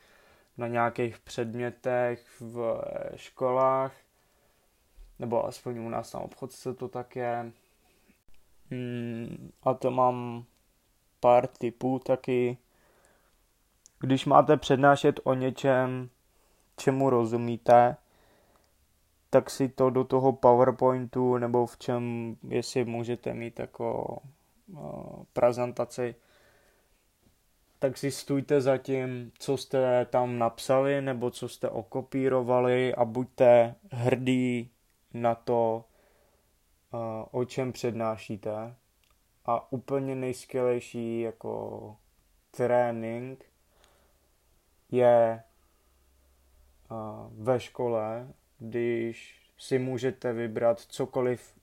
na 0.58 0.68
nějakých 0.68 1.20
předmětech 1.20 2.28
v 2.40 2.82
školách, 3.16 3.94
nebo 5.20 5.46
aspoň 5.46 5.80
u 5.80 5.90
nás 5.90 6.14
na 6.14 6.20
obchodce 6.20 6.74
to 6.74 6.88
tak 6.88 7.16
je. 7.16 7.52
Hmm, 8.72 9.52
a 9.64 9.74
to 9.74 9.92
mám 9.92 10.46
pár 11.20 11.48
typů 11.48 12.00
taky. 12.00 12.58
Když 14.00 14.26
máte 14.26 14.58
přednášet 14.58 15.20
o 15.24 15.34
něčem, 15.34 16.10
čemu 16.78 17.10
rozumíte, 17.10 17.98
tak 19.30 19.50
si 19.50 19.70
to 19.70 19.90
do 19.90 20.04
toho 20.04 20.34
PowerPointu 20.34 21.38
nebo 21.38 21.66
v 21.66 21.78
čem, 21.78 22.36
jestli 22.48 22.86
můžete 22.86 23.34
mít 23.34 23.60
jako 23.60 24.18
uh, 24.68 25.24
prezentaci, 25.34 26.16
tak 27.80 27.98
si 27.98 28.12
stůjte 28.12 28.62
za 28.62 28.78
tím, 28.78 29.32
co 29.40 29.58
jste 29.58 30.06
tam 30.06 30.40
napsali 30.40 31.02
nebo 31.02 31.32
co 31.32 31.50
jste 31.50 31.70
okopírovali 31.70 32.96
a 32.96 33.06
buďte 33.06 33.76
hrdí 33.92 34.72
na 35.14 35.36
to, 35.36 35.86
o 37.32 37.46
čem 37.46 37.72
přednášíte. 37.72 38.76
A 39.46 39.72
úplně 39.72 40.16
nejskvělejší 40.16 41.22
jako 41.22 41.96
trénink 42.52 43.46
je 44.92 45.44
ve 47.32 47.60
škole, 47.60 48.28
když 48.60 49.42
si 49.58 49.80
můžete 49.80 50.34
vybrat 50.34 50.80
cokoliv, 50.80 51.54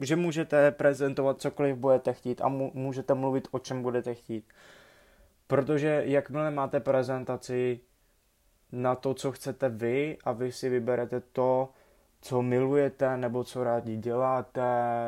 že 0.00 0.16
můžete 0.16 0.70
prezentovat 0.70 1.40
cokoliv 1.40 1.76
budete 1.76 2.12
chtít 2.12 2.40
a 2.40 2.48
můžete 2.48 3.14
mluvit 3.14 3.48
o 3.50 3.58
čem 3.58 3.82
budete 3.82 4.14
chtít. 4.14 4.44
Protože 5.46 6.02
jakmile 6.04 6.50
máte 6.50 6.80
prezentaci 6.80 7.80
na 8.72 8.94
to, 8.94 9.14
co 9.14 9.32
chcete 9.32 9.68
vy 9.68 10.18
a 10.24 10.32
vy 10.32 10.52
si 10.52 10.68
vyberete 10.68 11.20
to, 11.20 11.68
co 12.20 12.42
milujete, 12.42 13.16
nebo 13.16 13.44
co 13.44 13.64
rádi 13.64 13.96
děláte, 13.96 14.62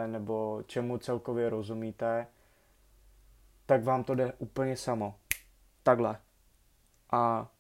nebo 0.07 0.63
čemu 0.67 0.99
celkově 0.99 1.51
rozumíte, 1.51 2.27
tak 3.67 3.85
vám 3.85 4.05
to 4.05 4.15
jde 4.15 4.33
úplně 4.39 4.77
samo. 4.77 5.15
Takhle. 5.83 6.19
A 7.13 7.51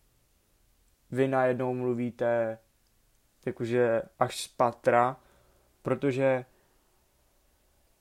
vy 1.10 1.28
najednou 1.28 1.74
mluvíte 1.74 2.58
jakože 3.46 4.02
až 4.18 4.40
z 4.40 4.48
patra, 4.48 5.16
protože 5.82 6.44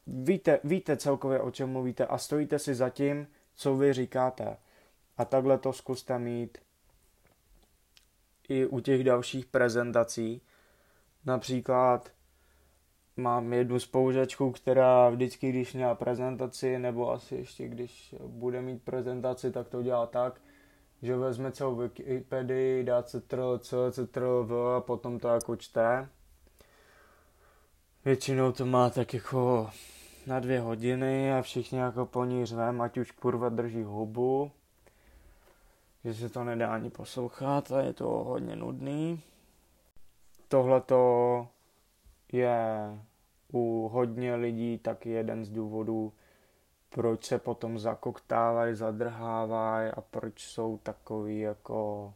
víte, 0.08 0.60
víte 0.64 0.98
celkově, 0.98 1.40
o 1.40 1.52
čem 1.52 1.70
mluvíte 1.70 2.06
a 2.06 2.18
stojíte 2.18 2.60
si 2.60 2.76
za 2.76 2.90
tím, 2.90 3.28
co 3.56 3.76
vy 3.76 3.94
říkáte. 3.94 4.58
A 5.18 5.26
takhle 5.26 5.58
to 5.58 5.74
zkuste 5.74 6.20
mít 6.20 6.58
i 8.50 8.66
u 8.66 8.80
těch 8.80 9.04
dalších 9.04 9.46
prezentací. 9.46 10.42
Například 11.26 12.12
mám 13.18 13.54
jednu 13.54 13.80
spolužačku, 13.80 14.52
která 14.52 15.10
vždycky, 15.10 15.50
když 15.50 15.74
měla 15.74 15.96
prezentaci, 15.96 16.80
nebo 16.80 17.12
asi 17.12 17.36
ještě 17.36 17.68
když 17.68 18.16
bude 18.28 18.62
mít 18.62 18.84
prezentaci, 18.84 19.52
tak 19.52 19.68
to 19.68 19.84
dělá 19.84 20.06
tak, 20.06 20.42
že 21.02 21.16
vezme 21.16 21.52
celou 21.52 21.76
Wikipedii, 21.76 22.84
dá 22.84 23.04
ctrl, 23.04 23.58
c, 23.58 23.92
ctrl, 23.92 24.44
v 24.46 24.76
a 24.78 24.82
potom 24.82 25.20
to 25.20 25.28
jako 25.28 25.56
čte. 25.56 26.10
Většinou 28.06 28.52
to 28.52 28.66
má 28.66 28.90
tak 28.90 29.14
jako 29.14 29.70
na 30.28 30.40
dvě 30.40 30.60
hodiny 30.60 31.34
a 31.34 31.42
všichni 31.42 31.78
jako 31.80 32.06
po 32.06 32.26
ní 32.26 32.46
řvem, 32.46 32.82
ať 32.82 32.98
už 32.98 33.12
kurva 33.12 33.50
drží 33.50 33.84
hubu, 33.84 34.52
že 36.04 36.14
se 36.14 36.30
to 36.30 36.44
nedá 36.44 36.74
ani 36.74 36.90
poslouchat 36.90 37.72
a 37.72 37.82
je 37.82 37.94
to 37.94 38.08
hodně 38.08 38.56
nudný. 38.56 39.22
Tohle 40.48 40.82
to 40.82 41.48
je 42.32 42.60
u 43.54 43.90
hodně 43.94 44.36
lidí 44.36 44.78
taky 44.78 45.10
jeden 45.10 45.46
z 45.46 45.50
důvodů, 45.50 46.14
proč 46.90 47.26
se 47.26 47.40
potom 47.40 47.80
zakoktávají, 47.80 48.76
zadrhávají 48.76 49.92
a 49.92 50.02
proč 50.02 50.48
jsou 50.48 50.78
takový 50.78 51.40
jako 51.40 52.14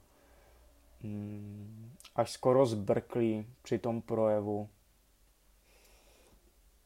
mm, 1.04 1.92
až 2.16 2.32
skoro 2.32 2.66
zbrklí 2.66 3.48
při 3.62 3.80
tom 3.80 4.02
projevu. 4.02 4.70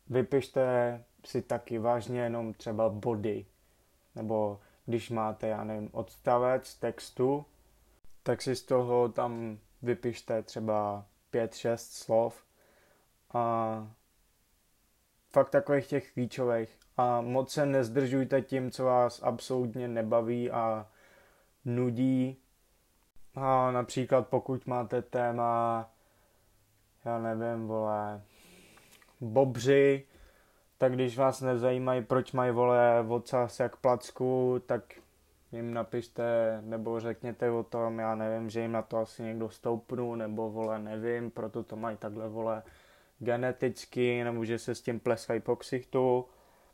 Vypište 0.10 1.04
si 1.26 1.42
taky 1.42 1.78
vážně 1.78 2.22
jenom 2.22 2.54
třeba 2.54 2.90
body, 2.90 3.46
nebo 4.16 4.60
když 4.86 5.10
máte, 5.10 5.48
já 5.48 5.64
nevím, 5.64 5.90
odstavec 5.94 6.76
textu, 6.76 7.46
tak 8.24 8.42
si 8.42 8.56
z 8.56 8.64
toho 8.64 9.10
tam 9.10 9.58
vypište 9.82 10.44
třeba 10.44 11.06
5-6 11.34 11.76
slov 11.78 12.44
a 13.34 13.88
fakt 15.30 15.50
takových 15.50 15.88
těch 15.88 16.14
klíčových 16.14 16.78
a 16.98 17.22
moc 17.22 17.52
se 17.52 17.66
nezdržujte 17.66 18.42
tím, 18.42 18.72
co 18.72 18.86
vás 18.86 19.24
absolutně 19.24 19.88
nebaví 19.88 20.52
a 20.52 20.88
nudí. 21.66 22.38
A 23.36 23.72
například 23.72 24.28
pokud 24.28 24.68
máte 24.68 25.02
téma, 25.02 25.90
já 27.06 27.20
nevím, 27.20 27.68
vole, 27.68 28.22
bobři, 29.22 30.06
tak 30.78 30.94
když 30.94 31.18
vás 31.18 31.42
nezajímají, 31.42 32.04
proč 32.04 32.32
mají 32.32 32.52
vole 32.52 33.06
ocas 33.08 33.60
jak 33.60 33.76
placku, 33.76 34.62
tak 34.66 34.84
jim 35.52 35.74
napište 35.74 36.58
nebo 36.62 37.00
řekněte 37.00 37.52
o 37.52 37.64
tom, 37.64 38.00
já 38.00 38.16
nevím, 38.16 38.50
že 38.50 38.62
jim 38.62 38.72
na 38.72 38.82
to 38.82 38.98
asi 38.98 39.24
někdo 39.24 39.50
stoupnu, 39.50 40.16
nebo 40.16 40.50
vole 40.50 40.80
nevím, 40.80 41.32
proto 41.32 41.64
to 41.64 41.76
mají 41.76 41.98
takhle 41.98 42.30
vole 42.30 42.64
geneticky, 43.20 44.24
nebo 44.24 44.46
že 44.46 44.60
se 44.60 44.76
s 44.76 44.82
tím 44.82 45.00
pleskají 45.00 45.40
po 45.40 45.56
ksichtu. 45.56 46.26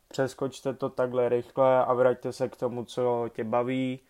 Přeskočte 0.08 0.74
to 0.74 0.88
takhle 0.88 1.28
rychle 1.28 1.84
a 1.84 1.92
vraťte 1.92 2.32
se 2.32 2.48
k 2.48 2.56
tomu, 2.56 2.84
co 2.84 3.30
tě 3.32 3.44
baví. 3.44 4.00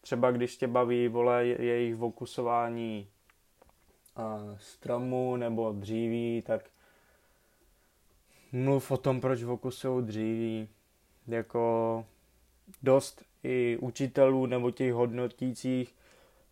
Třeba 0.00 0.30
když 0.30 0.56
tě 0.56 0.66
baví, 0.66 1.08
vole, 1.08 1.46
jejich 1.46 1.96
vokusování 1.96 3.08
stromu 4.58 5.36
nebo 5.36 5.72
dříví, 5.72 6.42
tak 6.46 6.70
mluv 8.52 8.90
o 8.90 8.96
tom, 8.96 9.20
proč 9.20 9.42
vokusují 9.42 10.06
dříví. 10.06 10.68
Jako 11.26 12.04
dost 12.82 13.24
i 13.42 13.78
učitelů 13.80 14.46
nebo 14.46 14.70
těch 14.70 14.92
hodnotících 14.92 15.94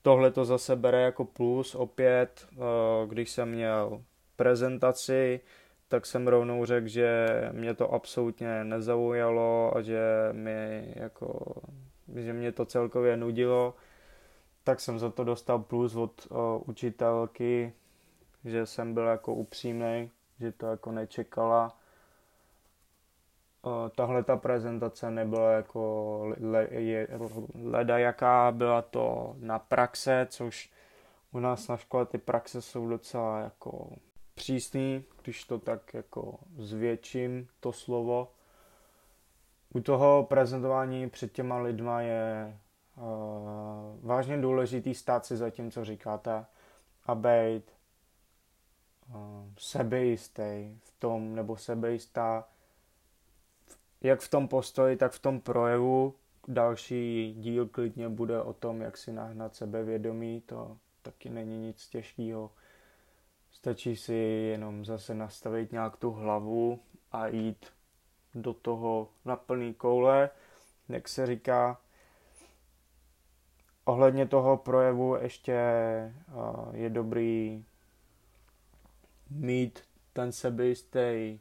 tohle 0.03 0.31
to 0.31 0.45
zase 0.45 0.76
bere 0.76 1.03
jako 1.03 1.25
plus 1.25 1.75
opět, 1.75 2.49
když 3.07 3.31
jsem 3.31 3.50
měl 3.50 4.03
prezentaci, 4.37 5.41
tak 5.88 6.07
jsem 6.07 6.29
rovnou 6.29 6.64
řekl, 6.64 6.88
že 6.88 7.29
mě 7.53 7.75
to 7.75 7.93
absolutně 7.93 8.64
nezaujalo 8.64 9.76
a 9.76 9.83
že 9.83 10.00
mě, 10.33 10.93
jako, 10.97 11.55
že 12.14 12.33
mě 12.33 12.53
to 12.53 12.64
celkově 12.64 13.17
nudilo. 13.17 13.75
Tak 14.65 14.80
jsem 14.80 14.99
za 14.99 15.11
to 15.11 15.25
dostal 15.25 15.58
plus 15.58 15.97
od 15.97 16.26
o, 16.30 16.58
učitelky, 16.67 17.73
že 18.45 18.67
jsem 18.67 18.95
byl 18.95 19.06
jako 19.06 19.35
upřímný, 19.35 20.11
že 20.41 20.52
to 20.52 20.67
jako 20.67 20.93
nečekala. 20.93 21.78
O, 23.63 23.91
tahle 23.97 24.25
ta 24.25 24.37
prezentace 24.37 25.11
nebyla 25.11 25.52
jako 25.52 26.35
le, 26.41 26.69
je, 26.71 27.08
leda 27.65 27.99
jaká, 27.99 28.52
byla 28.52 28.82
to 28.82 29.37
na 29.39 29.58
praxe, 29.58 30.26
což 30.30 30.71
u 31.32 31.41
nás 31.41 31.69
na 31.69 31.76
škole 31.76 32.06
ty 32.06 32.19
praxe 32.19 32.63
jsou 32.63 32.89
docela 32.89 33.41
jako 33.41 33.91
přísný, 34.34 35.04
když 35.23 35.44
to 35.44 35.58
tak 35.58 35.94
jako 35.94 36.38
zvětším 36.58 37.49
to 37.60 37.73
slovo. 37.73 38.32
U 39.75 39.80
toho 39.80 40.26
prezentování 40.28 41.10
před 41.10 41.32
těma 41.32 41.58
lidma 41.58 42.00
je 42.00 42.58
uh, 42.97 43.02
vážně 44.02 44.36
důležitý 44.40 44.94
stát 44.94 45.26
si 45.26 45.36
za 45.36 45.50
tím, 45.50 45.70
co 45.70 45.84
říkáte 45.84 46.47
a 47.06 47.14
být 47.14 47.62
uh, 49.08 49.16
sebejistý 49.58 50.78
v 50.82 50.92
tom, 50.99 51.34
nebo 51.34 51.56
sebejistá 51.56 52.44
jak 54.04 54.20
v 54.20 54.30
tom 54.30 54.49
postoji, 54.49 54.97
tak 54.97 55.12
v 55.12 55.18
tom 55.18 55.40
projevu. 55.40 56.14
Další 56.49 57.34
díl 57.38 57.68
klidně 57.68 58.08
bude 58.08 58.42
o 58.42 58.52
tom, 58.52 58.80
jak 58.80 58.97
si 58.97 59.12
nahnat 59.12 59.54
sebevědomí, 59.54 60.40
to 60.40 60.78
taky 61.02 61.30
není 61.30 61.58
nic 61.58 61.88
těžkého. 61.88 62.50
Stačí 63.54 63.97
si 63.97 64.14
jenom 64.50 64.84
zase 64.84 65.14
nastavit 65.14 65.73
nějak 65.73 65.97
tu 65.97 66.10
hlavu 66.10 66.80
a 67.12 67.26
jít 67.26 67.67
do 68.34 68.54
toho 68.54 69.08
na 69.25 69.36
plný 69.36 69.75
koule, 69.75 70.30
jak 70.88 71.08
se 71.08 71.26
říká. 71.26 71.80
Ohledně 73.84 74.26
toho 74.26 74.56
projevu 74.56 75.17
ještě 75.17 75.52
je 76.73 76.90
dobrý 76.90 77.64
mít 79.30 79.82
ten 80.12 80.32
sebejistý 80.32 81.38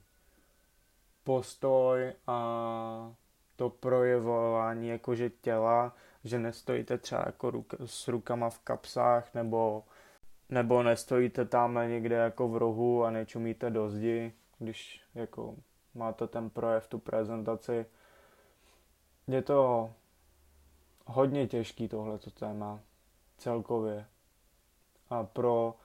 postoj 1.23 2.13
a 2.27 3.13
to 3.55 3.69
projevování 3.69 4.87
jakože 4.87 5.29
těla, 5.29 5.93
že 6.23 6.39
nestojíte 6.39 6.97
třeba 6.97 7.23
jako 7.25 7.51
ruk, 7.51 7.73
s 7.85 8.07
rukama 8.07 8.49
v 8.49 8.59
kapsách 8.59 9.33
nebo 9.33 9.83
nebo 10.53 10.83
nestojíte 10.83 11.45
tam 11.45 11.79
někde 11.87 12.15
jako 12.15 12.47
v 12.47 12.57
rohu 12.57 13.03
a 13.03 13.11
nečumíte 13.11 13.69
do 13.69 13.89
zdi, 13.89 14.33
když 14.59 15.01
jako 15.15 15.55
máte 15.95 16.27
ten 16.27 16.49
projev, 16.49 16.87
tu 16.87 16.99
prezentaci. 16.99 17.85
Je 19.27 19.41
to 19.41 19.91
hodně 21.05 21.47
těžký 21.47 21.87
tohleto 21.87 22.31
téma 22.31 22.79
celkově. 23.37 24.05
A 25.09 25.23
pro 25.23 25.75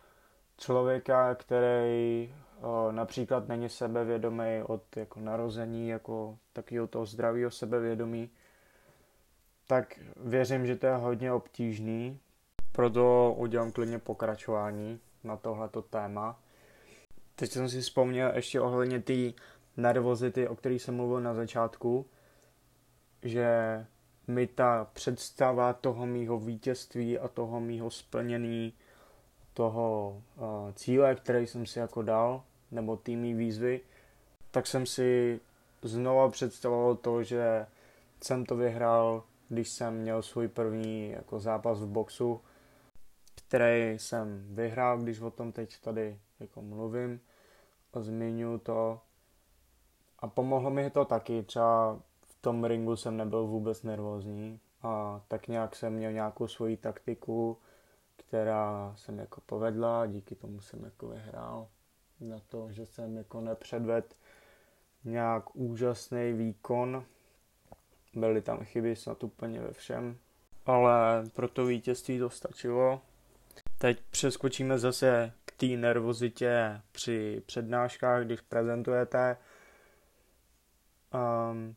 člověka, 0.58 1.34
který 1.34 2.34
o, 2.60 2.92
například 2.92 3.48
není 3.48 3.68
sebevědomý 3.68 4.62
od 4.66 4.96
jako 4.96 5.20
narození, 5.20 5.88
jako 5.88 6.38
takového 6.52 6.86
toho 6.86 7.06
zdravého 7.06 7.50
sebevědomí, 7.50 8.30
tak 9.66 10.00
věřím, 10.16 10.66
že 10.66 10.76
to 10.76 10.86
je 10.86 10.96
hodně 10.96 11.32
obtížný 11.32 12.20
proto 12.78 13.34
udělám 13.38 13.72
klidně 13.72 13.98
pokračování 13.98 15.00
na 15.24 15.36
tohleto 15.36 15.82
téma. 15.82 16.38
Teď 17.34 17.50
jsem 17.50 17.68
si 17.68 17.80
vzpomněl 17.80 18.32
ještě 18.34 18.60
ohledně 18.60 19.00
té 19.00 19.32
nervozity, 19.76 20.48
o 20.48 20.56
které 20.56 20.74
jsem 20.74 20.96
mluvil 20.96 21.20
na 21.20 21.34
začátku, 21.34 22.06
že 23.22 23.46
mi 24.26 24.46
ta 24.46 24.90
představa 24.92 25.72
toho 25.72 26.06
mýho 26.06 26.38
vítězství 26.38 27.18
a 27.18 27.28
toho 27.28 27.60
mýho 27.60 27.90
splnění 27.90 28.72
toho 29.54 30.22
uh, 30.36 30.44
cíle, 30.72 31.14
který 31.14 31.46
jsem 31.46 31.66
si 31.66 31.78
jako 31.78 32.02
dal, 32.02 32.42
nebo 32.70 32.96
týmí 32.96 33.34
výzvy, 33.34 33.80
tak 34.50 34.66
jsem 34.66 34.86
si 34.86 35.40
znova 35.82 36.28
představoval 36.28 36.96
to, 36.96 37.22
že 37.22 37.66
jsem 38.22 38.46
to 38.46 38.56
vyhrál, 38.56 39.22
když 39.48 39.68
jsem 39.68 39.94
měl 39.94 40.22
svůj 40.22 40.48
první 40.48 41.10
jako 41.10 41.40
zápas 41.40 41.80
v 41.80 41.86
boxu 41.86 42.40
který 43.48 43.98
jsem 43.98 44.54
vyhrál, 44.54 44.98
když 44.98 45.20
o 45.20 45.30
tom 45.30 45.52
teď 45.52 45.80
tady 45.80 46.20
jako 46.40 46.62
mluvím 46.62 47.20
a 47.92 48.00
zmiňuji 48.00 48.58
to. 48.58 49.00
A 50.18 50.28
pomohlo 50.28 50.70
mi 50.70 50.90
to 50.90 51.04
taky, 51.04 51.42
třeba 51.42 52.00
v 52.22 52.36
tom 52.40 52.64
ringu 52.64 52.96
jsem 52.96 53.16
nebyl 53.16 53.46
vůbec 53.46 53.82
nervózní 53.82 54.60
a 54.82 55.20
tak 55.28 55.48
nějak 55.48 55.76
jsem 55.76 55.92
měl 55.92 56.12
nějakou 56.12 56.48
svoji 56.48 56.76
taktiku, 56.76 57.58
která 58.16 58.92
jsem 58.96 59.18
jako 59.18 59.40
povedla, 59.40 60.06
díky 60.06 60.34
tomu 60.34 60.60
jsem 60.60 60.84
jako 60.84 61.08
vyhrál 61.08 61.68
na 62.20 62.40
to, 62.48 62.72
že 62.72 62.86
jsem 62.86 63.16
jako 63.16 63.40
nepředved 63.40 64.16
nějak 65.04 65.56
úžasný 65.56 66.32
výkon. 66.32 67.04
Byly 68.14 68.42
tam 68.42 68.64
chyby 68.64 68.96
snad 68.96 69.24
úplně 69.24 69.60
ve 69.60 69.72
všem, 69.72 70.18
ale 70.66 71.24
pro 71.34 71.48
to 71.48 71.66
vítězství 71.66 72.18
to 72.18 72.30
stačilo 72.30 73.00
Teď 73.78 74.00
přeskočíme 74.10 74.78
zase 74.78 75.32
k 75.44 75.52
té 75.52 75.66
nervozitě 75.66 76.80
při 76.92 77.42
přednáškách, 77.46 78.24
když 78.24 78.40
prezentujete. 78.40 79.36
Um, 81.50 81.76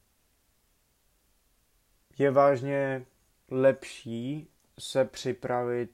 je 2.17 2.31
vážně 2.31 3.05
lepší 3.51 4.47
se 4.79 5.05
připravit 5.05 5.91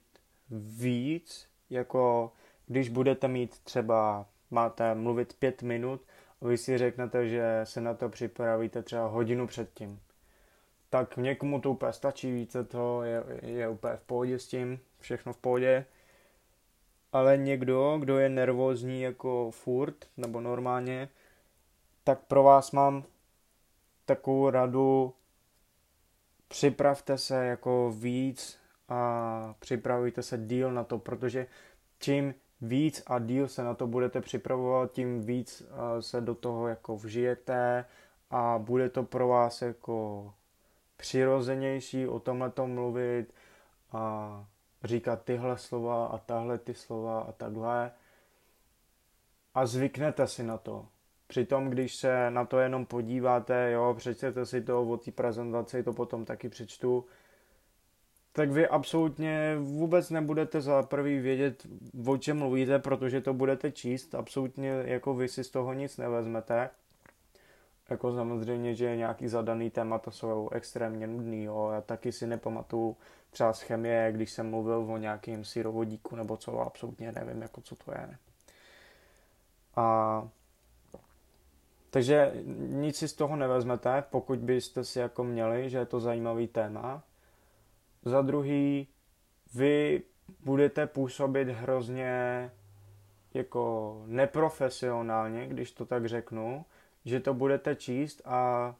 víc, 0.50 1.48
jako 1.70 2.32
když 2.66 2.88
budete 2.88 3.28
mít 3.28 3.58
třeba, 3.58 4.26
máte 4.50 4.94
mluvit 4.94 5.32
pět 5.38 5.62
minut 5.62 6.02
a 6.40 6.46
vy 6.46 6.58
si 6.58 6.78
řeknete, 6.78 7.28
že 7.28 7.60
se 7.64 7.80
na 7.80 7.94
to 7.94 8.08
připravíte 8.08 8.82
třeba 8.82 9.06
hodinu 9.06 9.46
předtím. 9.46 10.00
Tak 10.90 11.16
někomu 11.16 11.60
to 11.60 11.70
úplně 11.70 11.92
stačí, 11.92 12.32
více 12.32 12.64
to 12.64 13.02
je, 13.02 13.24
je 13.42 13.68
úplně 13.68 13.96
v 13.96 14.02
pohodě 14.02 14.38
s 14.38 14.46
tím, 14.46 14.80
všechno 15.00 15.32
v 15.32 15.36
pohodě. 15.36 15.84
Ale 17.12 17.36
někdo, 17.36 17.96
kdo 18.00 18.18
je 18.18 18.28
nervózní 18.28 19.02
jako 19.02 19.50
furt, 19.50 19.96
nebo 20.16 20.40
normálně, 20.40 21.08
tak 22.04 22.20
pro 22.20 22.42
vás 22.42 22.72
mám 22.72 23.04
takovou 24.04 24.50
radu, 24.50 25.14
připravte 26.48 27.18
se 27.18 27.46
jako 27.46 27.94
víc 27.98 28.58
a 28.88 29.54
připravujte 29.58 30.22
se 30.22 30.38
díl 30.38 30.72
na 30.72 30.84
to, 30.84 30.98
protože 30.98 31.46
čím 31.98 32.34
víc 32.60 33.02
a 33.06 33.18
díl 33.18 33.48
se 33.48 33.62
na 33.64 33.74
to 33.74 33.86
budete 33.86 34.20
připravovat, 34.20 34.92
tím 34.92 35.20
víc 35.20 35.62
se 36.00 36.20
do 36.20 36.34
toho 36.34 36.68
jako 36.68 36.96
vžijete 36.96 37.84
a 38.30 38.58
bude 38.58 38.88
to 38.88 39.02
pro 39.02 39.28
vás 39.28 39.62
jako 39.62 40.34
přirozenější 40.96 42.08
o 42.08 42.20
tomhle 42.20 42.50
tom 42.50 42.74
mluvit 42.74 43.34
a 43.92 44.46
říkat 44.84 45.24
tyhle 45.24 45.58
slova 45.58 46.06
a 46.06 46.18
tahle 46.18 46.58
ty 46.58 46.74
slova 46.74 47.20
a 47.20 47.32
takhle 47.32 47.90
a 49.54 49.66
zvyknete 49.66 50.26
si 50.26 50.42
na 50.42 50.58
to. 50.58 50.86
Přitom, 51.26 51.70
když 51.70 51.96
se 51.96 52.30
na 52.30 52.44
to 52.44 52.58
jenom 52.58 52.86
podíváte, 52.86 53.70
jo, 53.70 53.94
přečtěte 53.98 54.46
si 54.46 54.62
to 54.62 54.82
o 54.82 54.96
té 54.96 55.12
prezentaci, 55.12 55.82
to 55.82 55.92
potom 55.92 56.24
taky 56.24 56.48
přečtu, 56.48 57.04
tak 58.32 58.50
vy 58.50 58.68
absolutně 58.68 59.56
vůbec 59.60 60.10
nebudete 60.10 60.60
za 60.60 60.82
prvý 60.82 61.18
vědět, 61.18 61.66
o 62.06 62.18
čem 62.18 62.38
mluvíte, 62.38 62.78
protože 62.78 63.20
to 63.20 63.34
budete 63.34 63.72
číst, 63.72 64.14
absolutně 64.14 64.68
jako 64.68 65.14
vy 65.14 65.28
si 65.28 65.44
z 65.44 65.50
toho 65.50 65.72
nic 65.72 65.96
nevezmete. 65.96 66.70
Jako 67.90 68.14
samozřejmě, 68.14 68.74
že 68.74 68.96
nějaký 68.96 69.28
zadaný 69.28 69.70
témata 69.70 70.10
jsou 70.10 70.48
extrémně 70.52 71.06
nudný, 71.06 71.44
jo. 71.44 71.70
já 71.74 71.80
taky 71.80 72.12
si 72.12 72.26
nepamatuju 72.26 72.96
třeba 73.30 73.52
z 73.52 73.62
chemie, 73.62 74.12
když 74.12 74.30
jsem 74.30 74.50
mluvil 74.50 74.86
o 74.92 74.96
nějakém 74.96 75.44
syrovodíku 75.44 76.16
nebo 76.16 76.36
co, 76.36 76.60
absolutně 76.60 77.12
nevím, 77.12 77.42
jako 77.42 77.60
co 77.60 77.76
to 77.76 77.92
je. 77.92 78.16
A 79.76 80.28
takže 81.90 82.32
nic 82.56 82.96
si 82.96 83.08
z 83.08 83.12
toho 83.12 83.36
nevezmete, 83.36 84.04
pokud 84.10 84.38
byste 84.38 84.84
si 84.84 84.98
jako 84.98 85.24
měli, 85.24 85.70
že 85.70 85.78
je 85.78 85.86
to 85.86 86.00
zajímavý 86.00 86.48
téma. 86.48 87.02
Za 88.04 88.22
druhý, 88.22 88.88
vy 89.54 90.02
budete 90.44 90.86
působit 90.86 91.48
hrozně 91.48 92.50
jako 93.34 94.02
neprofesionálně, 94.06 95.46
když 95.46 95.72
to 95.72 95.86
tak 95.86 96.06
řeknu, 96.06 96.64
že 97.04 97.20
to 97.20 97.34
budete 97.34 97.76
číst 97.76 98.22
a 98.24 98.74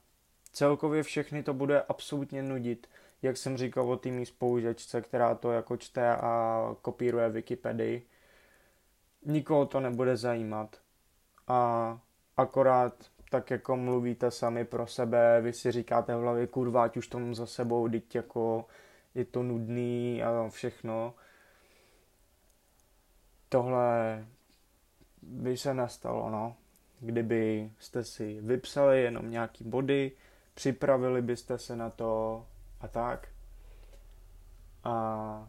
celkově 0.53 1.03
všechny 1.03 1.43
to 1.43 1.55
bude 1.55 1.83
absolutně 1.83 2.43
nudit. 2.43 2.87
Jak 3.23 3.37
jsem 3.37 3.57
říkal 3.57 3.91
o 3.91 3.97
té 3.97 4.09
mý 4.09 4.27
spoužečce, 4.27 5.01
která 5.01 5.35
to 5.35 5.53
jako 5.53 5.77
čte 5.77 6.17
a 6.17 6.63
kopíruje 6.83 7.29
Wikipedii. 7.29 8.07
Nikoho 9.27 9.67
to 9.67 9.81
nebude 9.81 10.17
zajímat. 10.17 10.77
A 11.49 12.01
akorát 12.37 12.95
tak 13.31 13.51
jako 13.51 13.77
mluvíte 13.77 14.31
sami 14.31 14.65
pro 14.65 14.87
sebe, 14.87 15.41
vy 15.41 15.53
si 15.53 15.73
říkáte 15.73 16.17
v 16.17 16.21
hlavě, 16.21 16.47
kurva, 16.47 16.85
ať 16.85 16.97
už 16.97 17.09
tomu 17.09 17.35
za 17.35 17.47
sebou, 17.47 17.89
teď 17.89 18.15
jako 18.15 18.67
je 19.15 19.25
to 19.25 19.43
nudný 19.43 20.23
a 20.23 20.49
všechno. 20.49 21.15
Tohle 23.49 24.27
by 25.23 25.57
se 25.57 25.75
nestalo, 25.75 26.31
no. 26.31 26.57
Kdyby 27.01 27.71
jste 27.79 28.05
si 28.05 28.41
vypsali 28.41 29.03
jenom 29.03 29.31
nějaký 29.31 29.65
body, 29.65 30.13
připravili 30.55 31.23
byste 31.23 31.59
se 31.59 31.77
na 31.77 31.91
to 31.91 32.47
a 32.81 32.89
tak. 32.89 33.29
A 34.85 35.49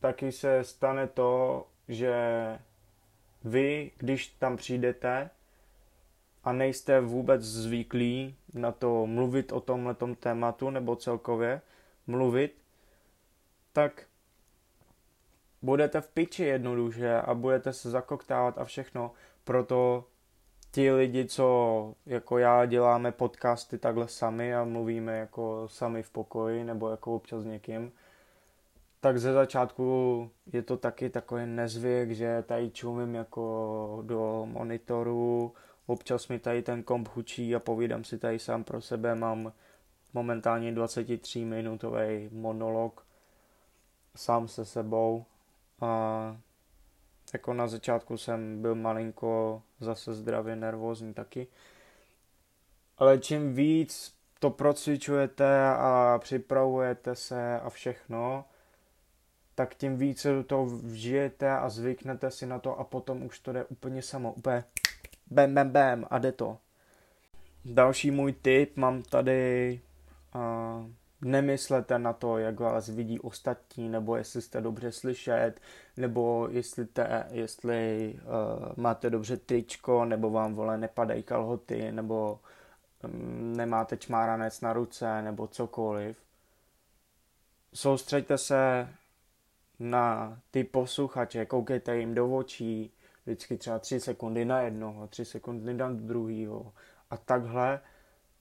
taky 0.00 0.32
se 0.32 0.64
stane 0.64 1.06
to, 1.06 1.66
že 1.88 2.14
vy, 3.44 3.90
když 3.96 4.28
tam 4.28 4.56
přijdete 4.56 5.30
a 6.44 6.52
nejste 6.52 7.00
vůbec 7.00 7.42
zvyklí 7.42 8.36
na 8.54 8.72
to 8.72 9.06
mluvit 9.06 9.52
o 9.52 9.60
tomhle 9.60 9.94
tématu 10.20 10.70
nebo 10.70 10.96
celkově 10.96 11.60
mluvit, 12.06 12.62
tak 13.72 14.06
budete 15.62 16.00
v 16.00 16.08
piči 16.08 16.44
jednoduše 16.44 17.20
a 17.20 17.34
budete 17.34 17.72
se 17.72 17.90
zakoktávat 17.90 18.58
a 18.58 18.64
všechno. 18.64 19.12
Proto 19.44 20.04
ti 20.70 20.92
lidi, 20.92 21.24
co 21.24 21.94
jako 22.06 22.38
já 22.38 22.66
děláme 22.66 23.12
podcasty 23.12 23.78
takhle 23.78 24.08
sami 24.08 24.54
a 24.54 24.64
mluvíme 24.64 25.18
jako 25.18 25.68
sami 25.68 26.02
v 26.02 26.10
pokoji 26.10 26.64
nebo 26.64 26.88
jako 26.88 27.14
občas 27.14 27.42
s 27.42 27.46
někým, 27.46 27.92
tak 29.00 29.18
ze 29.18 29.32
začátku 29.32 30.30
je 30.52 30.62
to 30.62 30.76
taky 30.76 31.10
takový 31.10 31.46
nezvyk, 31.46 32.10
že 32.10 32.44
tady 32.46 32.70
čumím 32.70 33.14
jako 33.14 34.02
do 34.06 34.46
monitoru, 34.46 35.54
občas 35.86 36.28
mi 36.28 36.38
tady 36.38 36.62
ten 36.62 36.82
komp 36.82 37.08
hučí 37.14 37.54
a 37.54 37.58
povídám 37.58 38.04
si 38.04 38.18
tady 38.18 38.38
sám 38.38 38.64
pro 38.64 38.80
sebe, 38.80 39.14
mám 39.14 39.52
momentálně 40.14 40.72
23 40.72 41.44
minutový 41.44 42.28
monolog 42.32 43.06
sám 44.16 44.48
se 44.48 44.64
sebou 44.64 45.24
a 45.80 46.36
jako 47.32 47.54
na 47.54 47.68
začátku 47.68 48.16
jsem 48.16 48.62
byl 48.62 48.74
malinko 48.74 49.62
zase 49.80 50.14
zdravě 50.14 50.56
nervózní 50.56 51.14
taky. 51.14 51.46
Ale 52.98 53.18
čím 53.18 53.54
víc 53.54 54.14
to 54.38 54.50
procvičujete 54.50 55.64
a 55.66 56.18
připravujete 56.22 57.14
se 57.14 57.60
a 57.60 57.70
všechno, 57.70 58.44
tak 59.54 59.74
tím 59.74 59.96
více 59.96 60.32
do 60.32 60.44
toho 60.44 60.66
vžijete 60.66 61.50
a 61.50 61.68
zvyknete 61.68 62.30
si 62.30 62.46
na 62.46 62.58
to 62.58 62.78
a 62.78 62.84
potom 62.84 63.22
už 63.22 63.38
to 63.38 63.52
jde 63.52 63.64
úplně 63.64 64.02
samo, 64.02 64.32
úplně 64.32 64.64
bam, 65.30 65.54
bam, 65.54 65.70
bam 65.70 66.06
a 66.10 66.18
jde 66.18 66.32
to. 66.32 66.58
Další 67.64 68.10
můj 68.10 68.32
tip 68.32 68.76
mám 68.76 69.02
tady, 69.02 69.80
uh, 70.34 70.90
nemyslete 71.22 71.98
na 71.98 72.12
to, 72.12 72.38
jak 72.38 72.60
vás 72.60 72.88
vidí 72.88 73.20
ostatní, 73.20 73.88
nebo 73.88 74.16
jestli 74.16 74.42
jste 74.42 74.60
dobře 74.60 74.92
slyšet, 74.92 75.60
nebo 75.96 76.48
jestli, 76.50 76.86
te, 76.86 77.26
jestli 77.30 78.14
uh, 78.14 78.72
máte 78.76 79.10
dobře 79.10 79.36
tričko, 79.36 80.04
nebo 80.04 80.30
vám 80.30 80.54
vole 80.54 80.78
nepadají 80.78 81.22
kalhoty, 81.22 81.92
nebo 81.92 82.40
um, 83.04 83.56
nemáte 83.56 83.96
čmáranec 83.96 84.60
na 84.60 84.72
ruce, 84.72 85.22
nebo 85.22 85.46
cokoliv. 85.46 86.16
Soustřeďte 87.74 88.38
se 88.38 88.88
na 89.78 90.38
ty 90.50 90.64
posluchače, 90.64 91.46
koukejte 91.46 91.96
jim 91.96 92.14
do 92.14 92.36
očí, 92.36 92.92
vždycky 93.26 93.56
třeba 93.56 93.78
tři 93.78 94.00
sekundy 94.00 94.44
na 94.44 94.60
jednoho, 94.60 95.06
tři 95.06 95.24
sekundy 95.24 95.74
na 95.74 95.90
druhýho 95.92 96.72
a 97.10 97.16
takhle 97.16 97.80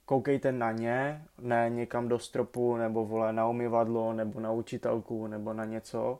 koukejte 0.10 0.52
na 0.52 0.72
ně, 0.72 1.26
ne 1.38 1.70
někam 1.70 2.08
do 2.08 2.20
stropu, 2.20 2.78
nebo 2.78 3.06
vole 3.06 3.34
na 3.34 3.48
umyvadlo, 3.48 4.14
nebo 4.14 4.40
na 4.40 4.52
učitelku, 4.52 5.28
nebo 5.28 5.54
na 5.54 5.66
něco. 5.66 6.20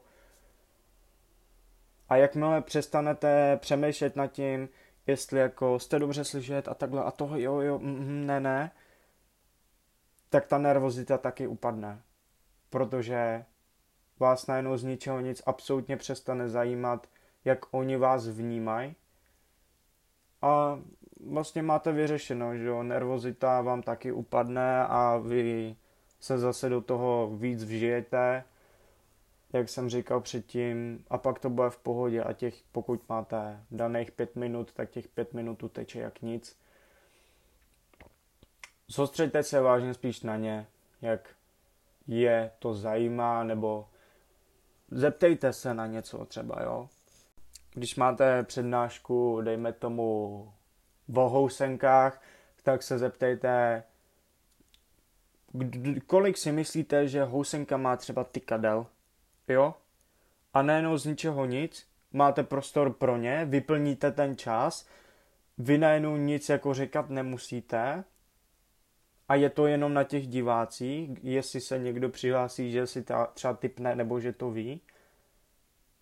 A 2.10 2.16
jakmile 2.16 2.62
přestanete 2.62 3.58
přemýšlet 3.58 4.16
nad 4.16 4.28
tím, 4.28 4.70
jestli 5.08 5.40
jako 5.40 5.80
jste 5.80 6.00
dobře 6.00 6.24
slyšet 6.24 6.68
a 6.68 6.74
takhle 6.74 7.04
a 7.04 7.12
toho 7.12 7.40
jo, 7.40 7.60
jo, 7.60 7.80
mm, 7.80 8.26
ne, 8.26 8.40
ne, 8.40 8.72
tak 10.30 10.48
ta 10.48 10.58
nervozita 10.58 11.18
taky 11.18 11.48
upadne. 11.48 12.02
Protože 12.70 13.46
vás 14.20 14.48
najednou 14.48 14.78
z 14.78 14.84
ničeho 14.84 15.20
nic 15.20 15.42
absolutně 15.46 15.98
přestane 15.98 16.50
zajímat, 16.50 17.08
jak 17.46 17.60
oni 17.72 17.98
vás 17.98 18.28
vnímají. 18.28 18.96
A 20.42 20.80
vlastně 21.20 21.62
máte 21.62 21.92
vyřešeno, 21.92 22.58
že 22.58 22.66
jo, 22.66 22.84
nervozita 22.84 23.62
vám 23.62 23.82
taky 23.82 24.12
upadne 24.12 24.86
a 24.86 25.18
vy 25.18 25.76
se 26.20 26.38
zase 26.38 26.70
do 26.70 26.82
toho 26.82 27.30
víc 27.36 27.64
vžijete, 27.64 28.44
jak 29.54 29.70
jsem 29.70 29.90
říkal 29.90 30.22
předtím, 30.22 31.06
a 31.10 31.18
pak 31.18 31.40
to 31.40 31.50
bude 31.50 31.70
v 31.70 31.78
pohodě 31.78 32.24
a 32.24 32.34
těch, 32.34 32.56
pokud 32.72 33.10
máte 33.10 33.64
daných 33.72 34.12
pět 34.12 34.36
minut, 34.36 34.74
tak 34.74 34.90
těch 34.90 35.08
pět 35.08 35.34
minut 35.34 35.64
teče 35.72 36.00
jak 36.00 36.22
nic. 36.22 36.60
Soustřeďte 38.90 39.44
se 39.44 39.62
vážně 39.62 39.94
spíš 39.94 40.22
na 40.22 40.38
ně, 40.38 40.68
jak 41.02 41.30
je 42.08 42.52
to 42.60 42.74
zajímá, 42.74 43.44
nebo 43.44 43.88
zeptejte 44.92 45.54
se 45.54 45.74
na 45.74 45.88
něco 45.88 46.26
třeba, 46.26 46.64
jo. 46.64 46.90
Když 47.74 47.96
máte 47.96 48.44
přednášku, 48.44 49.42
dejme 49.42 49.74
tomu, 49.74 50.52
o 51.16 51.30
housenkách, 51.30 52.22
tak 52.64 52.84
se 52.84 52.98
zeptejte, 52.98 53.84
kolik 56.08 56.38
si 56.38 56.52
myslíte, 56.52 57.08
že 57.08 57.24
housenka 57.24 57.78
má 57.78 57.96
třeba 57.96 58.24
tykadel, 58.24 58.86
jo? 59.48 59.76
A 60.54 60.62
nejenom 60.62 60.98
z 60.98 61.06
ničeho 61.06 61.46
nic, 61.46 61.88
máte 62.14 62.44
prostor 62.44 62.94
pro 62.94 63.18
ně, 63.18 63.46
vyplníte 63.46 64.12
ten 64.12 64.38
čas, 64.38 64.88
vy 65.58 65.78
najednou 65.78 66.18
nic 66.18 66.50
jako 66.50 66.74
říkat 66.74 67.10
nemusíte 67.10 68.04
a 69.30 69.36
je 69.36 69.50
to 69.50 69.68
jenom 69.68 69.94
na 69.94 70.04
těch 70.04 70.28
divácích, 70.28 71.10
jestli 71.24 71.62
se 71.62 71.80
někdo 71.80 72.10
přihlásí, 72.10 72.72
že 72.72 72.88
si 72.88 73.04
ta, 73.04 73.26
třeba 73.26 73.54
typne 73.54 73.96
nebo 73.96 74.20
že 74.20 74.34
to 74.34 74.52
ví. 74.52 74.82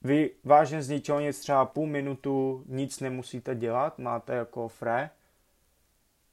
Vy 0.01 0.31
vážně 0.43 0.81
z 0.81 0.89
ničeho 0.89 1.19
nic 1.19 1.39
třeba 1.39 1.65
půl 1.65 1.87
minutu 1.87 2.63
nic 2.67 2.99
nemusíte 2.99 3.55
dělat, 3.55 3.99
máte 3.99 4.33
jako 4.33 4.67
fre. 4.67 5.09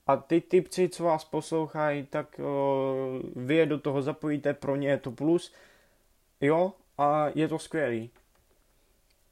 A 0.06 0.16
ty 0.16 0.40
typci, 0.40 0.88
co 0.88 1.04
vás 1.04 1.24
poslouchají, 1.24 2.06
tak 2.06 2.40
o, 2.44 2.94
vy 3.36 3.56
je 3.56 3.66
do 3.66 3.78
toho 3.78 4.02
zapojíte, 4.02 4.54
pro 4.54 4.76
ně 4.76 4.88
je 4.88 4.98
to 4.98 5.10
plus. 5.10 5.52
Jo, 6.40 6.72
a 6.98 7.26
je 7.34 7.48
to 7.48 7.58
skvělý. 7.58 8.10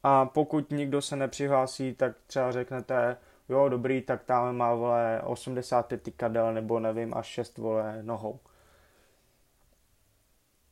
A 0.03 0.27
pokud 0.27 0.71
nikdo 0.71 1.03
se 1.03 1.16
nepřihlásí, 1.16 1.95
tak 1.95 2.16
třeba 2.27 2.53
řeknete, 2.53 3.16
jo, 3.49 3.68
dobrý, 3.68 4.03
tak 4.03 4.25
tam 4.25 4.57
má, 4.57 4.75
vole, 4.75 5.23
85 5.25 6.03
tykadel, 6.03 6.55
nebo 6.55 6.81
nevím, 6.81 7.14
až 7.14 7.27
6, 7.27 7.59
vole, 7.59 8.03
nohou. 8.03 8.40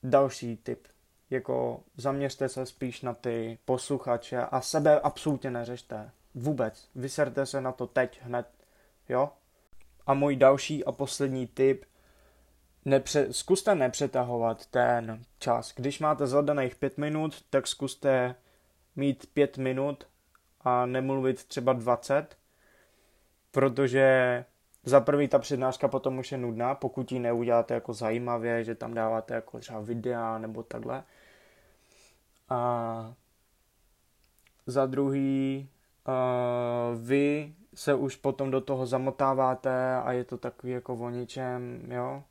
Další 0.03 0.57
tip. 0.57 0.87
Jako 1.31 1.81
zaměřte 1.97 2.49
se 2.49 2.67
spíš 2.67 3.03
na 3.03 3.15
ty 3.15 3.59
posluchače 3.65 4.39
a 4.41 4.61
sebe 4.61 5.01
absolutně 5.01 5.51
neřešte. 5.51 6.11
Vůbec. 6.35 6.89
Vyserte 6.95 7.47
se 7.47 7.61
na 7.61 7.73
to 7.73 7.87
teď, 7.87 8.21
hned. 8.23 8.47
Jo? 9.09 9.31
A 10.07 10.15
můj 10.15 10.37
další 10.37 10.85
a 10.85 10.93
poslední 10.93 11.47
tip. 11.47 11.85
Nepře- 12.87 13.31
zkuste 13.31 13.75
nepřetahovat 13.75 14.67
ten 14.67 15.23
čas. 15.39 15.73
Když 15.77 16.01
máte 16.01 16.27
zadaných 16.27 16.75
5 16.75 16.99
minut, 16.99 17.45
tak 17.51 17.67
zkuste 17.67 18.35
mít 18.97 19.27
5 19.35 19.59
minut 19.59 20.07
a 20.61 20.87
nemluvit 20.87 21.45
třeba 21.45 21.73
20, 21.73 22.37
protože 23.51 24.45
za 24.85 25.01
prvý 25.01 25.29
ta 25.29 25.39
přednáška 25.39 25.89
potom 25.89 26.19
už 26.19 26.33
je 26.33 26.39
nudná, 26.39 26.75
pokud 26.75 27.13
ji 27.13 27.19
neuděláte 27.19 27.75
jako 27.75 27.93
zajímavě, 27.93 28.65
že 28.65 28.75
tam 28.75 28.95
dáváte 28.95 29.35
jako 29.35 29.59
třeba 29.59 29.81
videa 29.81 30.39
nebo 30.39 30.63
takhle. 30.63 31.05
A 32.51 33.15
za 34.67 34.87
druhý, 34.87 35.69
uh, 36.09 37.01
vy 37.03 37.55
se 37.75 37.95
už 37.95 38.17
potom 38.17 38.51
do 38.51 38.61
toho 38.61 38.87
zamotáváte 38.87 39.95
a 39.95 40.13
je 40.13 40.25
to 40.25 40.39
takový 40.39 40.73
jako 40.73 40.95
o 40.95 41.11
ničem, 41.11 41.87
jo. 41.93 42.23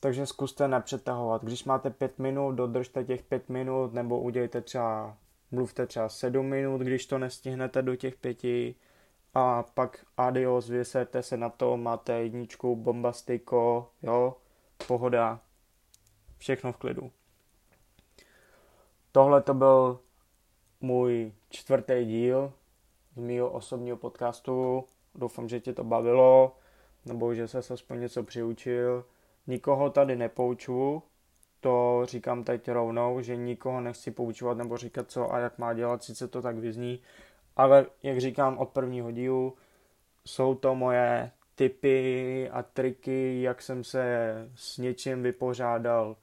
Takže 0.00 0.26
zkuste 0.26 0.68
nepřetahovat. 0.68 1.44
Když 1.44 1.64
máte 1.64 1.90
pět 1.90 2.18
minut, 2.18 2.52
dodržte 2.52 3.04
těch 3.04 3.22
pět 3.22 3.48
minut, 3.48 3.92
nebo 3.92 4.20
udělejte 4.20 4.60
třeba, 4.60 5.16
mluvte 5.50 5.86
třeba 5.86 6.08
sedm 6.08 6.46
minut, 6.46 6.80
když 6.80 7.06
to 7.06 7.18
nestihnete 7.18 7.82
do 7.82 7.96
těch 7.96 8.16
pěti, 8.16 8.74
a 9.34 9.62
pak 9.62 10.06
adios, 10.16 10.68
vyserte 10.68 11.22
se 11.22 11.36
na 11.36 11.48
to, 11.48 11.76
máte 11.76 12.12
jedničku, 12.12 12.76
bombastiko, 12.76 13.90
jo, 14.02 14.36
pohoda, 14.86 15.40
všechno 16.38 16.72
v 16.72 16.76
klidu. 16.76 17.10
Tohle 19.12 19.42
to 19.42 19.54
byl 19.54 20.00
můj 20.80 21.32
čtvrtý 21.50 22.04
díl 22.04 22.52
z 23.16 23.20
mého 23.20 23.50
osobního 23.50 23.96
podcastu. 23.96 24.84
Doufám, 25.14 25.48
že 25.48 25.60
tě 25.60 25.72
to 25.72 25.84
bavilo, 25.84 26.56
nebo 27.04 27.34
že 27.34 27.48
se 27.48 27.58
aspoň 27.58 28.00
něco 28.00 28.22
přiučil. 28.22 29.04
Nikoho 29.46 29.90
tady 29.90 30.16
nepouču, 30.16 31.02
to 31.60 32.02
říkám 32.04 32.44
teď 32.44 32.68
rovnou, 32.68 33.20
že 33.20 33.36
nikoho 33.36 33.80
nechci 33.80 34.10
poučovat 34.10 34.58
nebo 34.58 34.76
říkat 34.76 35.10
co 35.10 35.32
a 35.32 35.38
jak 35.38 35.58
má 35.58 35.74
dělat, 35.74 36.04
sice 36.04 36.28
to 36.28 36.42
tak 36.42 36.56
vyzní, 36.56 37.02
ale 37.56 37.86
jak 38.02 38.20
říkám 38.20 38.58
od 38.58 38.68
prvního 38.68 39.10
dílu, 39.10 39.56
jsou 40.24 40.54
to 40.54 40.74
moje 40.74 41.30
typy 41.54 42.50
a 42.52 42.62
triky, 42.62 43.42
jak 43.42 43.62
jsem 43.62 43.84
se 43.84 44.34
s 44.54 44.78
něčím 44.78 45.22
vypořádal 45.22 46.16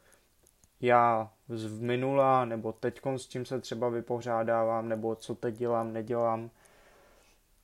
já 0.81 1.31
v 1.49 1.81
minula, 1.81 2.45
nebo 2.45 2.71
teď 2.71 2.99
s 3.17 3.27
čím 3.27 3.45
se 3.45 3.61
třeba 3.61 3.89
vypořádávám, 3.89 4.89
nebo 4.89 5.15
co 5.15 5.35
teď 5.35 5.55
dělám, 5.55 5.93
nedělám 5.93 6.49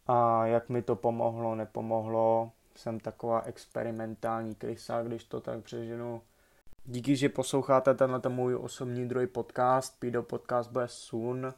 a 0.07 0.45
jak 0.45 0.69
mi 0.69 0.81
to 0.81 0.95
pomohlo, 0.95 1.55
nepomohlo. 1.55 2.51
Jsem 2.75 2.99
taková 2.99 3.41
experimentální 3.41 4.55
krysa, 4.55 5.03
když 5.03 5.23
to 5.23 5.41
tak 5.41 5.63
přeženu. 5.63 6.21
Díky, 6.85 7.15
že 7.15 7.29
posloucháte 7.29 7.93
tenhle 7.93 8.21
můj 8.27 8.55
osobní 8.55 9.07
druhý 9.07 9.27
podcast, 9.27 9.99
Pido 9.99 10.23
Podcast 10.23 10.71
bude 10.71 10.87
soon. 10.87 11.53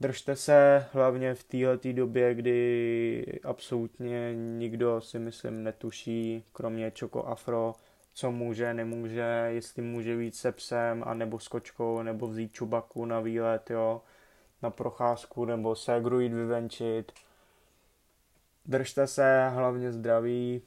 Držte 0.00 0.36
se 0.36 0.86
hlavně 0.92 1.34
v 1.34 1.44
této 1.44 1.92
době, 1.92 2.34
kdy 2.34 3.40
absolutně 3.44 4.34
nikdo 4.34 5.00
si 5.00 5.18
myslím 5.18 5.62
netuší, 5.62 6.44
kromě 6.52 6.90
Čoko 6.90 7.24
Afro, 7.26 7.74
co 8.14 8.32
může, 8.32 8.74
nemůže, 8.74 9.44
jestli 9.48 9.82
může 9.82 10.16
víc 10.16 10.40
se 10.40 10.52
psem, 10.52 11.04
a 11.06 11.14
nebo 11.14 11.38
s 11.38 11.48
kočkou, 11.48 12.02
nebo 12.02 12.28
vzít 12.28 12.52
čubaku 12.52 13.04
na 13.04 13.20
výlet, 13.20 13.70
jo, 13.70 14.02
na 14.62 14.70
procházku, 14.70 15.44
nebo 15.44 15.74
ségru 15.76 16.20
jít 16.20 16.32
vyvenčit. 16.32 17.12
Držte 18.66 19.06
se, 19.06 19.48
hlavně 19.48 19.92
zdraví 19.92 20.62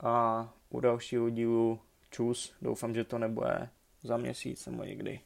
a 0.00 0.48
u 0.70 0.80
dalšího 0.80 1.30
dílu 1.30 1.80
čus. 2.10 2.54
Doufám, 2.62 2.94
že 2.94 3.04
to 3.04 3.18
nebude 3.18 3.68
za 4.02 4.16
měsíc 4.16 4.66
nebo 4.66 4.84
někdy. 4.84 5.20